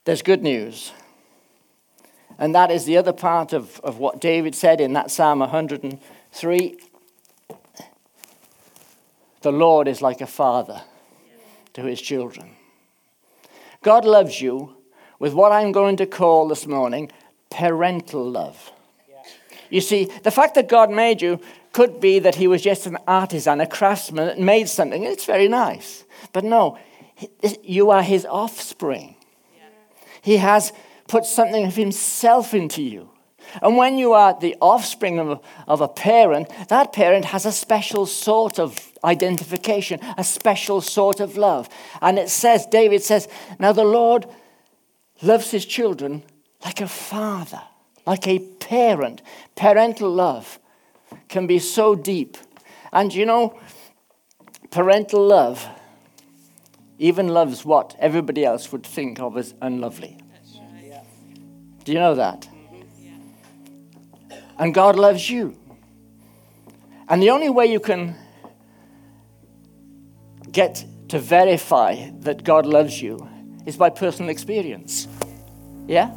there's 0.06 0.22
good 0.22 0.42
news. 0.42 0.92
And 2.38 2.54
that 2.54 2.70
is 2.70 2.86
the 2.86 2.96
other 2.96 3.12
part 3.12 3.52
of, 3.52 3.80
of 3.80 3.98
what 3.98 4.22
David 4.22 4.54
said 4.54 4.80
in 4.80 4.94
that 4.94 5.10
Psalm 5.10 5.40
103 5.40 6.78
the 9.46 9.52
Lord 9.52 9.86
is 9.86 10.02
like 10.02 10.20
a 10.20 10.26
father 10.26 10.82
to 11.74 11.82
his 11.82 12.02
children. 12.02 12.50
God 13.84 14.04
loves 14.04 14.42
you 14.42 14.74
with 15.20 15.34
what 15.34 15.52
I'm 15.52 15.70
going 15.70 15.98
to 15.98 16.06
call 16.06 16.48
this 16.48 16.66
morning 16.66 17.12
parental 17.48 18.28
love. 18.28 18.72
You 19.70 19.80
see, 19.80 20.06
the 20.24 20.32
fact 20.32 20.56
that 20.56 20.68
God 20.68 20.90
made 20.90 21.22
you 21.22 21.38
could 21.72 22.00
be 22.00 22.18
that 22.18 22.34
he 22.34 22.48
was 22.48 22.60
just 22.60 22.86
an 22.86 22.98
artisan, 23.06 23.60
a 23.60 23.68
craftsman 23.68 24.26
that 24.26 24.40
made 24.40 24.68
something. 24.68 25.04
It's 25.04 25.26
very 25.26 25.46
nice. 25.46 26.02
But 26.32 26.42
no, 26.42 26.76
you 27.62 27.90
are 27.90 28.02
his 28.02 28.26
offspring. 28.26 29.14
He 30.22 30.38
has 30.38 30.72
put 31.06 31.24
something 31.24 31.66
of 31.66 31.76
himself 31.76 32.52
into 32.52 32.82
you. 32.82 33.10
And 33.62 33.76
when 33.76 33.96
you 33.96 34.12
are 34.12 34.36
the 34.38 34.56
offspring 34.60 35.20
of, 35.20 35.40
of 35.68 35.80
a 35.80 35.86
parent, 35.86 36.50
that 36.68 36.92
parent 36.92 37.26
has 37.26 37.46
a 37.46 37.52
special 37.52 38.06
sort 38.06 38.58
of 38.58 38.92
identification, 39.06 40.00
a 40.18 40.24
special 40.24 40.80
sort 40.80 41.20
of 41.20 41.36
love. 41.36 41.68
And 42.02 42.18
it 42.18 42.28
says, 42.28 42.66
David 42.66 43.02
says, 43.02 43.28
Now 43.58 43.72
the 43.72 43.84
Lord 43.84 44.26
loves 45.22 45.50
his 45.50 45.64
children 45.64 46.24
like 46.64 46.80
a 46.80 46.88
father, 46.88 47.62
like 48.06 48.26
a 48.26 48.40
parent. 48.40 49.22
Parental 49.54 50.10
love 50.10 50.58
can 51.28 51.46
be 51.46 51.58
so 51.58 51.94
deep. 51.94 52.36
And 52.92 53.14
you 53.14 53.24
know, 53.24 53.58
parental 54.70 55.24
love 55.24 55.66
even 56.98 57.28
loves 57.28 57.64
what 57.64 57.94
everybody 57.98 58.44
else 58.44 58.72
would 58.72 58.84
think 58.84 59.20
of 59.20 59.36
as 59.36 59.54
unlovely. 59.62 60.18
Do 61.84 61.92
you 61.92 61.98
know 61.98 62.16
that? 62.16 62.48
And 64.58 64.74
God 64.74 64.96
loves 64.96 65.30
you. 65.30 65.56
And 67.08 67.22
the 67.22 67.30
only 67.30 67.48
way 67.50 67.66
you 67.66 67.78
can 67.78 68.16
get 70.56 70.86
to 71.10 71.18
verify 71.18 72.08
that 72.20 72.42
God 72.42 72.64
loves 72.64 73.02
you 73.02 73.28
is 73.66 73.76
by 73.76 73.90
personal 73.90 74.30
experience. 74.30 75.06
Yeah? 75.86 76.14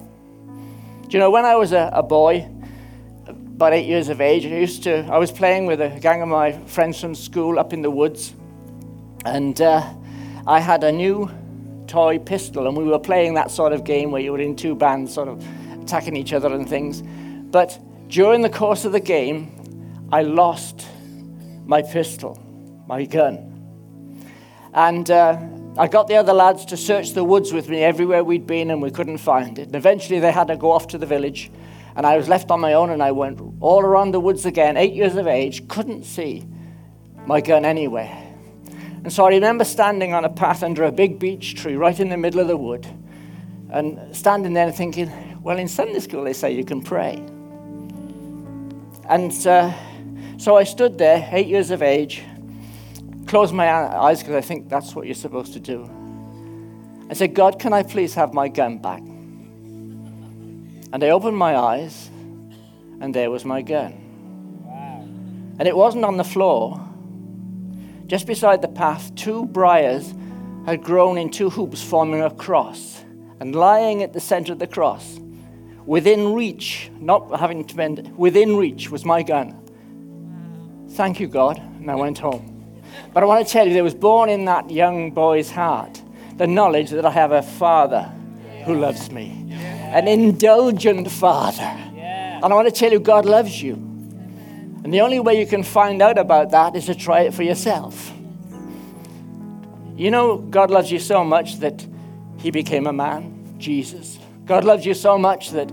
Do 1.10 1.10
you 1.10 1.20
know, 1.20 1.30
when 1.30 1.44
I 1.44 1.56
was 1.58 1.74
a, 1.74 1.90
a 1.92 2.02
boy, 2.02 2.50
about 3.28 3.74
eight 3.74 3.86
years 3.86 4.08
of 4.08 4.22
age, 4.22 4.46
I 4.46 4.56
used 4.56 4.84
to, 4.84 5.06
I 5.12 5.18
was 5.18 5.30
playing 5.30 5.66
with 5.66 5.82
a 5.82 5.90
gang 5.90 6.22
of 6.22 6.30
my 6.30 6.54
friends 6.68 7.02
from 7.02 7.16
school 7.16 7.60
up 7.60 7.74
in 7.74 7.82
the 7.82 7.92
woods, 7.92 8.34
and 9.26 9.60
uh, 9.60 9.86
I 10.48 10.62
had 10.62 10.86
a 10.86 10.92
new 10.92 11.30
toy 11.88 12.18
pistol, 12.18 12.66
and 12.66 12.78
we 12.78 12.86
were 12.86 12.98
playing 12.98 13.34
that 13.34 13.52
sort 13.52 13.74
of 13.74 13.84
game 13.84 14.10
where 14.10 14.22
you 14.22 14.32
were 14.32 14.40
in 14.40 14.56
two 14.56 14.74
bands, 14.74 15.14
sort 15.14 15.28
of 15.28 15.44
attacking 15.82 16.16
each 16.16 16.32
other 16.32 16.54
and 16.54 16.70
things. 16.70 17.04
But 17.52 17.78
during 18.08 18.42
the 18.42 18.50
course 18.50 18.86
of 18.86 18.94
the 18.94 19.02
game, 19.02 20.08
I 20.14 20.22
lost 20.22 20.88
my 21.66 21.82
pistol, 21.82 22.42
my 22.88 23.04
gun. 23.04 23.50
And 24.80 25.12
uh, 25.12 25.38
I 25.78 25.90
got 25.90 26.08
the 26.08 26.16
other 26.16 26.32
lads 26.32 26.64
to 26.68 26.78
search 26.78 27.12
the 27.12 27.26
woods 27.26 27.52
with 27.52 27.68
me 27.68 27.84
everywhere 27.84 28.24
we'd 28.24 28.48
been, 28.48 28.72
and 28.72 28.82
we 28.82 28.90
couldn't 28.92 29.18
find 29.18 29.60
it. 29.60 29.68
And 29.68 29.76
eventually, 29.76 30.20
they 30.20 30.32
had 30.32 30.48
to 30.48 30.56
go 30.56 30.72
off 30.72 30.88
to 30.88 30.98
the 30.98 31.06
village, 31.06 31.52
and 31.98 32.06
I 32.06 32.16
was 32.16 32.30
left 32.30 32.50
on 32.50 32.62
my 32.62 32.72
own, 32.72 32.90
and 32.90 33.04
I 33.04 33.12
went 33.12 33.42
all 33.60 33.82
around 33.82 34.12
the 34.12 34.22
woods 34.22 34.46
again, 34.46 34.78
eight 34.78 34.94
years 34.94 35.18
of 35.18 35.28
age, 35.28 35.68
couldn't 35.68 36.06
see 36.06 36.48
my 37.26 37.42
gun 37.42 37.66
anywhere. 37.66 38.26
And 39.04 39.12
so 39.12 39.26
I 39.26 39.32
remember 39.32 39.66
standing 39.66 40.14
on 40.14 40.24
a 40.24 40.30
path 40.30 40.64
under 40.64 40.86
a 40.86 40.94
big 40.94 41.20
beech 41.20 41.56
tree 41.56 41.76
right 41.76 42.00
in 42.00 42.08
the 42.08 42.16
middle 42.16 42.40
of 42.40 42.48
the 42.48 42.56
wood, 42.56 42.88
and 43.72 44.16
standing 44.16 44.54
there 44.54 44.68
and 44.68 44.76
thinking, 44.76 45.12
well, 45.44 45.60
in 45.60 45.68
Sunday 45.68 46.00
school, 46.00 46.24
they 46.24 46.32
say 46.32 46.54
you 46.54 46.64
can 46.64 46.82
pray. 46.82 47.16
And 49.10 49.34
uh, 49.46 49.74
so 50.38 50.56
I 50.56 50.64
stood 50.64 50.98
there, 50.98 51.28
eight 51.34 51.48
years 51.48 51.70
of 51.70 51.82
age, 51.82 52.24
closed 53.30 53.54
my 53.54 53.72
eyes 53.72 54.20
because 54.20 54.36
I 54.36 54.42
think 54.42 54.70
that's 54.70 54.96
what 54.96 55.06
you're 55.06 55.14
supposed 55.14 55.54
to 55.54 55.60
do. 55.60 55.88
I 57.12 57.14
said, 57.14 57.36
God, 57.36 57.60
can 57.60 57.74
I 57.74 57.84
please 57.84 58.16
have 58.16 58.34
my 58.34 58.48
gun 58.48 58.80
back? 58.80 59.02
And 60.92 61.04
I 61.04 61.10
opened 61.10 61.38
my 61.38 61.56
eyes, 61.56 62.10
and 63.00 63.14
there 63.14 63.30
was 63.30 63.46
my 63.46 63.62
gun. 63.62 63.94
And 65.60 65.68
it 65.68 65.76
wasn't 65.76 66.06
on 66.06 66.18
the 66.18 66.24
floor. 66.24 66.84
Just 68.08 68.26
beside 68.26 68.64
the 68.64 68.68
path, 68.68 69.14
two 69.14 69.46
briars 69.46 70.12
had 70.66 70.84
grown 70.84 71.20
in 71.20 71.30
two 71.30 71.52
hoops, 71.52 71.84
forming 71.84 72.22
a 72.22 72.32
cross. 72.32 73.04
And 73.40 73.56
lying 73.56 74.02
at 74.02 74.12
the 74.12 74.20
center 74.20 74.54
of 74.54 74.60
the 74.60 74.68
cross, 74.68 75.20
within 75.86 76.34
reach, 76.34 76.90
not 77.00 77.40
having 77.40 77.64
to 77.66 77.76
bend, 77.76 78.12
within 78.18 78.56
reach 78.56 78.90
was 78.90 79.06
my 79.06 79.22
gun. 79.22 79.56
Thank 80.90 81.20
you, 81.20 81.28
God. 81.28 81.60
And 81.60 81.92
I 81.92 81.96
went 81.96 82.18
home. 82.18 82.59
But 83.14 83.24
I 83.24 83.26
want 83.26 83.46
to 83.46 83.52
tell 83.52 83.68
you, 83.68 83.74
there 83.74 83.84
was 83.84 83.96
born 83.96 84.30
in 84.30 84.46
that 84.46 84.70
young 84.70 85.12
boy's 85.12 85.52
heart 85.52 86.02
the 86.40 86.48
knowledge 86.48 86.92
that 86.92 87.06
I 87.06 87.12
have 87.12 87.34
a 87.34 87.42
father 87.42 88.10
who 88.64 88.76
loves 88.76 89.12
me, 89.12 89.46
an 89.52 90.08
indulgent 90.08 91.12
father. 91.12 91.62
And 91.62 92.46
I 92.46 92.56
want 92.56 92.68
to 92.68 92.74
tell 92.74 92.92
you, 92.94 93.00
God 93.00 93.26
loves 93.26 93.62
you. 93.62 93.74
And 93.74 94.94
the 94.94 95.02
only 95.02 95.20
way 95.20 95.38
you 95.38 95.46
can 95.46 95.64
find 95.64 96.02
out 96.02 96.18
about 96.18 96.52
that 96.52 96.78
is 96.78 96.86
to 96.86 96.96
try 96.96 97.22
it 97.22 97.34
for 97.34 97.44
yourself. 97.44 98.14
You 99.98 100.12
know, 100.12 100.38
God 100.38 100.72
loves 100.72 100.90
you 100.90 101.00
so 101.00 101.26
much 101.26 101.58
that 101.60 101.86
He 102.38 102.52
became 102.52 102.88
a 102.88 102.94
man, 102.94 103.56
Jesus. 103.58 104.18
God 104.46 104.64
loves 104.64 104.86
you 104.86 104.94
so 104.94 105.18
much 105.18 105.50
that 105.52 105.70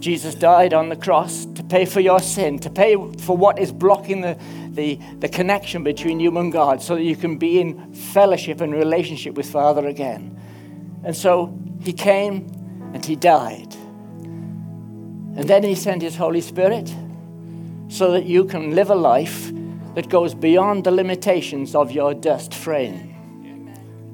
Jesus 0.00 0.34
died 0.34 0.74
on 0.74 0.88
the 0.88 0.96
cross 0.96 1.44
to 1.44 1.62
pay 1.62 1.84
for 1.84 2.00
your 2.00 2.18
sin, 2.18 2.58
to 2.58 2.70
pay 2.70 2.96
for 3.18 3.36
what 3.36 3.60
is 3.60 3.70
blocking 3.70 4.22
the, 4.22 4.36
the, 4.74 4.98
the 5.18 5.28
connection 5.28 5.84
between 5.84 6.20
you 6.20 6.36
and 6.38 6.52
God 6.52 6.82
so 6.82 6.94
that 6.94 7.02
you 7.02 7.16
can 7.16 7.36
be 7.36 7.60
in 7.60 7.92
fellowship 7.92 8.60
and 8.60 8.72
relationship 8.72 9.34
with 9.34 9.50
Father 9.50 9.86
again. 9.86 10.38
And 11.04 11.16
so 11.16 11.58
he 11.80 11.92
came 11.92 12.50
and 12.94 13.04
he 13.04 13.16
died. 13.16 13.74
And 15.34 15.44
then 15.48 15.62
he 15.62 15.74
sent 15.74 16.02
his 16.02 16.16
Holy 16.16 16.40
Spirit 16.40 16.94
so 17.88 18.12
that 18.12 18.24
you 18.24 18.44
can 18.44 18.74
live 18.74 18.90
a 18.90 18.94
life 18.94 19.50
that 19.94 20.08
goes 20.08 20.34
beyond 20.34 20.84
the 20.84 20.90
limitations 20.90 21.74
of 21.74 21.90
your 21.90 22.14
dust 22.14 22.54
frame. 22.54 23.10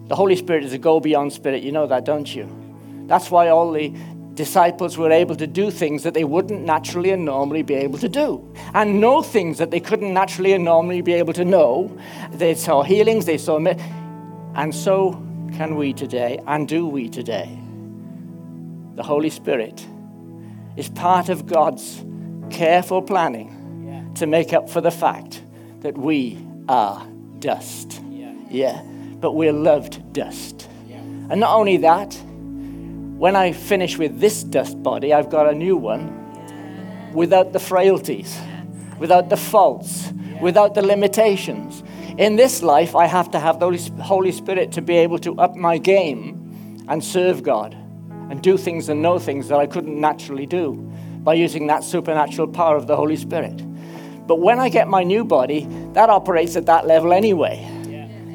The 0.09 0.17
Holy 0.17 0.37
Spirit 0.37 0.65
is 0.65 0.73
a 0.73 0.79
go 0.79 1.01
beyond 1.01 1.33
spirit. 1.33 1.63
You 1.63 1.73
know 1.73 1.87
that, 1.87 2.05
don't 2.05 2.35
you? 2.35 2.49
That's 3.07 3.31
why 3.31 3.49
all 3.49 3.73
the 3.73 3.93
disciples 4.39 4.97
were 4.97 5.11
able 5.11 5.35
to 5.35 5.49
do 5.49 5.69
things 5.69 6.05
that 6.05 6.15
they 6.15 6.23
wouldn't 6.23 6.65
naturally 6.65 7.11
and 7.11 7.25
normally 7.25 7.63
be 7.63 7.75
able 7.75 7.99
to 7.99 8.09
do, 8.09 8.55
and 8.73 9.01
know 9.01 9.21
things 9.21 9.59
that 9.59 9.73
they 9.73 9.81
couldn't 9.81 10.15
naturally 10.15 10.53
and 10.53 10.65
normally 10.65 11.03
be 11.03 11.13
able 11.13 11.33
to 11.33 11.45
know. 11.45 11.91
They 12.31 12.55
saw 12.55 12.85
healings, 12.85 13.27
they 13.27 13.37
saw, 13.37 13.59
and 13.59 14.73
so 14.73 15.21
can 15.57 15.75
we 15.75 15.93
today, 15.93 16.39
and 16.47 16.69
do 16.69 16.87
we 16.87 17.09
today. 17.09 17.59
The 18.95 19.03
Holy 19.03 19.29
Spirit 19.29 19.85
is 20.77 20.89
part 20.89 21.29
of 21.29 21.47
God's 21.47 22.05
careful 22.49 23.03
planning 23.03 23.51
yeah. 23.89 24.15
to 24.15 24.27
make 24.29 24.53
up 24.53 24.71
for 24.71 24.81
the 24.81 24.93
fact 24.93 25.43
that 25.81 25.99
we 25.99 26.39
are 26.69 27.05
dust. 27.41 28.01
Yeah. 28.09 28.33
yeah. 28.51 28.83
But 29.21 29.33
we're 29.33 29.53
loved 29.53 30.13
dust. 30.13 30.69
Yeah. 30.89 30.99
And 31.31 31.41
not 31.41 31.57
only 31.57 31.79
that, 31.79 32.17
when 33.19 33.35
I 33.35 33.51
finish 33.51 33.99
with 33.99 34.21
this 34.21 34.45
dust 34.45 34.81
body, 34.81 35.13
I've 35.13 35.29
got 35.29 35.53
a 35.53 35.55
new 35.55 35.77
one 35.77 37.13
without 37.13 37.53
the 37.53 37.59
frailties, 37.59 38.39
without 39.01 39.29
the 39.29 39.37
faults, 39.37 40.13
without 40.41 40.75
the 40.75 40.83
limitations. 40.83 41.83
In 42.17 42.37
this 42.37 42.63
life, 42.63 42.95
I 42.95 43.07
have 43.07 43.33
to 43.33 43.41
have 43.41 43.59
the 43.59 43.67
Holy 44.03 44.31
Spirit 44.31 44.71
to 44.73 44.83
be 44.83 44.97
able 44.99 45.19
to 45.19 45.37
up 45.37 45.57
my 45.57 45.79
game 45.79 46.85
and 46.89 47.03
serve 47.03 47.43
God 47.43 47.75
and 48.31 48.41
do 48.41 48.57
things 48.57 48.89
and 48.89 49.03
know 49.03 49.19
things 49.19 49.49
that 49.49 49.59
I 49.59 49.67
couldn't 49.67 50.01
naturally 50.01 50.47
do 50.47 50.75
by 51.25 51.35
using 51.35 51.67
that 51.67 51.83
supernatural 51.83 52.47
power 52.47 52.77
of 52.77 52.87
the 52.87 52.95
Holy 52.95 53.17
Spirit. 53.17 53.57
But 54.29 54.37
when 54.37 54.61
I 54.61 54.69
get 54.69 54.87
my 54.87 55.03
new 55.03 55.25
body, 55.25 55.67
that 55.95 56.09
operates 56.09 56.55
at 56.55 56.67
that 56.67 56.87
level 56.87 57.13
anyway. 57.13 57.67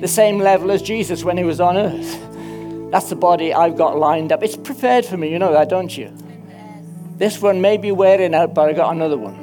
The 0.01 0.09
same 0.09 0.39
level 0.39 0.71
as 0.71 0.81
Jesus 0.81 1.23
when 1.23 1.37
he 1.37 1.45
was 1.45 1.61
on 1.61 1.77
earth. 1.77 2.32
That's 2.93 3.09
the 3.09 3.15
body 3.15 3.51
I've 3.51 3.75
got 3.75 3.97
lined 3.97 4.31
up. 4.31 4.43
It's 4.43 4.55
prepared 4.55 5.03
for 5.03 5.17
me, 5.17 5.31
you 5.31 5.39
know 5.39 5.51
that, 5.51 5.67
don't 5.67 5.97
you? 5.97 6.15
This 7.17 7.41
one 7.41 7.59
may 7.59 7.77
be 7.77 7.91
wearing 7.91 8.35
out, 8.35 8.53
but 8.53 8.69
I 8.69 8.73
got 8.73 8.93
another 8.93 9.17
one. 9.17 9.33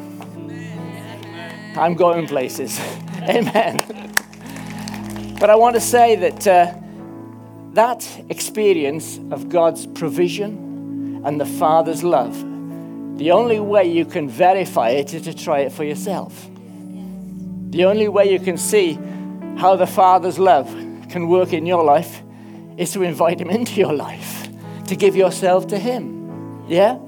I'm 1.76 1.96
going 1.96 2.28
places. 2.28 2.78
Amen. 3.28 3.80
But 5.40 5.50
I 5.50 5.56
want 5.56 5.74
to 5.74 5.80
say 5.80 6.14
that 6.14 6.46
uh, 6.46 6.74
that 7.72 8.24
experience 8.28 9.18
of 9.32 9.48
God's 9.48 9.84
provision 9.84 11.20
and 11.24 11.40
the 11.40 11.46
Father's 11.46 12.04
love, 12.04 12.38
the 13.18 13.32
only 13.32 13.58
way 13.58 13.84
you 13.90 14.04
can 14.04 14.28
verify 14.28 14.90
it 14.90 15.12
is 15.12 15.22
to 15.22 15.34
try 15.34 15.58
it 15.62 15.72
for 15.72 15.82
yourself. 15.82 16.48
The 17.70 17.84
only 17.84 18.06
way 18.06 18.30
you 18.30 18.38
can 18.38 18.56
see 18.56 18.92
how 19.56 19.74
the 19.74 19.88
Father's 19.88 20.38
love 20.38 20.68
can 21.08 21.26
work 21.26 21.52
in 21.52 21.66
your 21.66 21.82
life 21.82 22.22
is 22.80 22.92
to 22.92 23.02
invite 23.02 23.38
Him 23.38 23.50
into 23.50 23.74
your 23.74 23.92
life, 23.92 24.48
to 24.86 24.96
give 24.96 25.14
yourself 25.14 25.66
to 25.66 25.78
Him. 25.78 26.64
Yeah? 26.66 26.98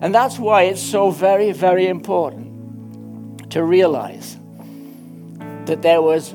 And 0.00 0.14
that's 0.14 0.38
why 0.38 0.62
it's 0.62 0.82
so 0.82 1.10
very, 1.10 1.52
very 1.52 1.86
important 1.88 3.50
to 3.50 3.62
realize 3.62 4.38
that 5.66 5.82
there 5.82 6.00
was 6.00 6.34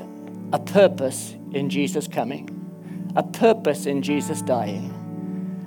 a 0.52 0.60
purpose 0.60 1.34
in 1.52 1.68
Jesus 1.68 2.06
coming, 2.06 2.48
a 3.16 3.24
purpose 3.24 3.86
in 3.86 4.02
Jesus 4.02 4.40
dying, 4.40 4.92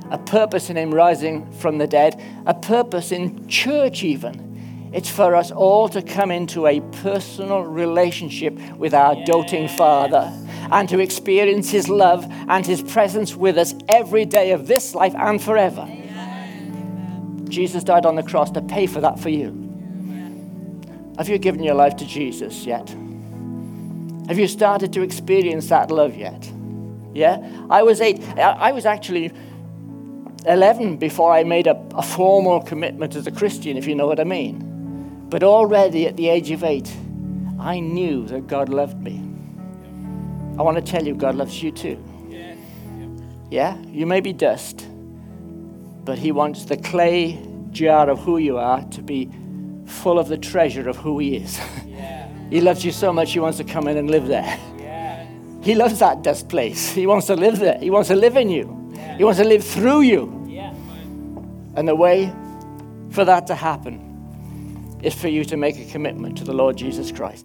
a 0.10 0.18
purpose 0.18 0.70
in 0.70 0.78
Him 0.78 0.94
rising 0.94 1.52
from 1.52 1.78
the 1.78 1.88
dead, 1.88 2.24
a 2.46 2.54
purpose 2.54 3.12
in 3.12 3.50
church, 3.50 4.02
even. 4.02 4.48
It's 4.94 5.10
for 5.10 5.36
us 5.36 5.52
all 5.52 5.90
to 5.90 6.02
come 6.02 6.32
into 6.32 6.68
a 6.68 6.80
personal 7.04 7.64
relationship 7.64 8.58
with 8.78 8.94
our 8.94 9.16
yeah. 9.16 9.26
doting 9.26 9.68
Father 9.68 10.34
and 10.72 10.88
to 10.90 11.00
experience 11.00 11.70
His 11.70 11.90
love 11.90 12.26
and 12.48 12.66
His 12.66 12.82
presence 12.82 13.36
with 13.36 13.58
us 13.58 13.74
every 13.88 14.26
day 14.26 14.52
of 14.52 14.68
this 14.68 14.96
life 14.96 15.16
and 15.16 15.42
forever. 15.42 15.88
Jesus 17.50 17.84
died 17.84 18.06
on 18.06 18.16
the 18.16 18.24
cross 18.24 18.52
to 18.52 18.62
pay 18.62 18.86
for 18.86 19.02
that 19.02 19.20
for 19.20 19.30
you. 19.30 19.66
Have 21.18 21.28
you 21.28 21.38
given 21.38 21.64
your 21.64 21.76
life 21.76 21.96
to 21.98 22.06
Jesus 22.06 22.66
yet? 22.66 22.88
Have 24.28 24.38
you 24.38 24.48
started 24.48 24.94
to 24.94 25.02
experience 25.02 25.68
that 25.70 25.92
love 25.92 26.16
yet? 26.16 26.50
Yeah? 27.14 27.66
I 27.70 27.84
was 27.84 28.00
eight. 28.00 28.22
I 28.38 28.72
was 28.72 28.86
actually 28.86 29.32
11 30.46 30.98
before 30.98 31.34
I 31.34 31.44
made 31.44 31.68
a, 31.68 31.76
a 31.96 32.02
formal 32.02 32.62
commitment 32.62 33.16
as 33.16 33.28
a 33.28 33.32
Christian, 33.32 33.76
if 33.76 33.88
you 33.88 33.96
know 33.96 34.08
what 34.08 34.20
I 34.20 34.24
mean. 34.24 35.28
But 35.30 35.44
already 35.44 36.08
at 36.08 36.16
the 36.16 36.30
age 36.30 36.52
of 36.52 36.64
eight, 36.64 36.96
I 37.60 37.80
knew 37.80 38.26
that 38.28 38.48
God 38.48 38.70
loved 38.70 39.02
me. 39.02 39.29
I 40.60 40.62
want 40.62 40.76
to 40.76 40.84
tell 40.84 41.08
you, 41.08 41.16
God 41.16 41.36
loves 41.36 41.64
you 41.64 41.72
too. 41.72 42.04
Yeah, 43.50 43.78
you 43.86 44.06
may 44.06 44.20
be 44.20 44.34
dust, 44.34 44.86
but 46.04 46.20
He 46.20 46.34
wants 46.34 46.66
the 46.66 46.76
clay 46.76 47.42
jar 47.72 48.10
of 48.10 48.20
who 48.20 48.40
you 48.40 48.58
are 48.58 48.84
to 48.90 49.02
be 49.02 49.32
full 49.86 50.20
of 50.20 50.28
the 50.28 50.38
treasure 50.38 50.90
of 50.90 50.98
who 50.98 51.18
He 51.18 51.38
is. 51.38 51.58
he 52.50 52.60
loves 52.60 52.84
you 52.84 52.92
so 52.92 53.14
much, 53.14 53.32
He 53.32 53.40
wants 53.40 53.58
to 53.60 53.64
come 53.64 53.88
in 53.88 53.96
and 53.96 54.12
live 54.12 54.28
there. 54.28 54.60
He 55.62 55.76
loves 55.76 56.00
that 56.00 56.24
dust 56.24 56.50
place. 56.50 56.92
He 56.92 57.08
wants 57.08 57.28
to 57.28 57.36
live 57.36 57.60
there. 57.60 57.80
He 57.80 57.90
wants 57.90 58.10
to 58.10 58.16
live 58.16 58.36
in 58.36 58.50
you. 58.50 58.94
He 59.18 59.24
wants 59.24 59.40
to 59.40 59.46
live 59.46 59.64
through 59.64 60.02
you. 60.02 60.46
And 61.76 61.88
the 61.88 61.96
way 61.96 62.34
for 63.12 63.24
that 63.24 63.48
to 63.48 63.56
happen 63.56 65.00
is 65.04 65.14
for 65.14 65.30
you 65.30 65.46
to 65.46 65.56
make 65.56 65.78
a 65.80 65.86
commitment 65.86 66.38
to 66.40 66.44
the 66.44 66.54
Lord 66.54 66.76
Jesus 66.76 67.12
Christ. 67.12 67.38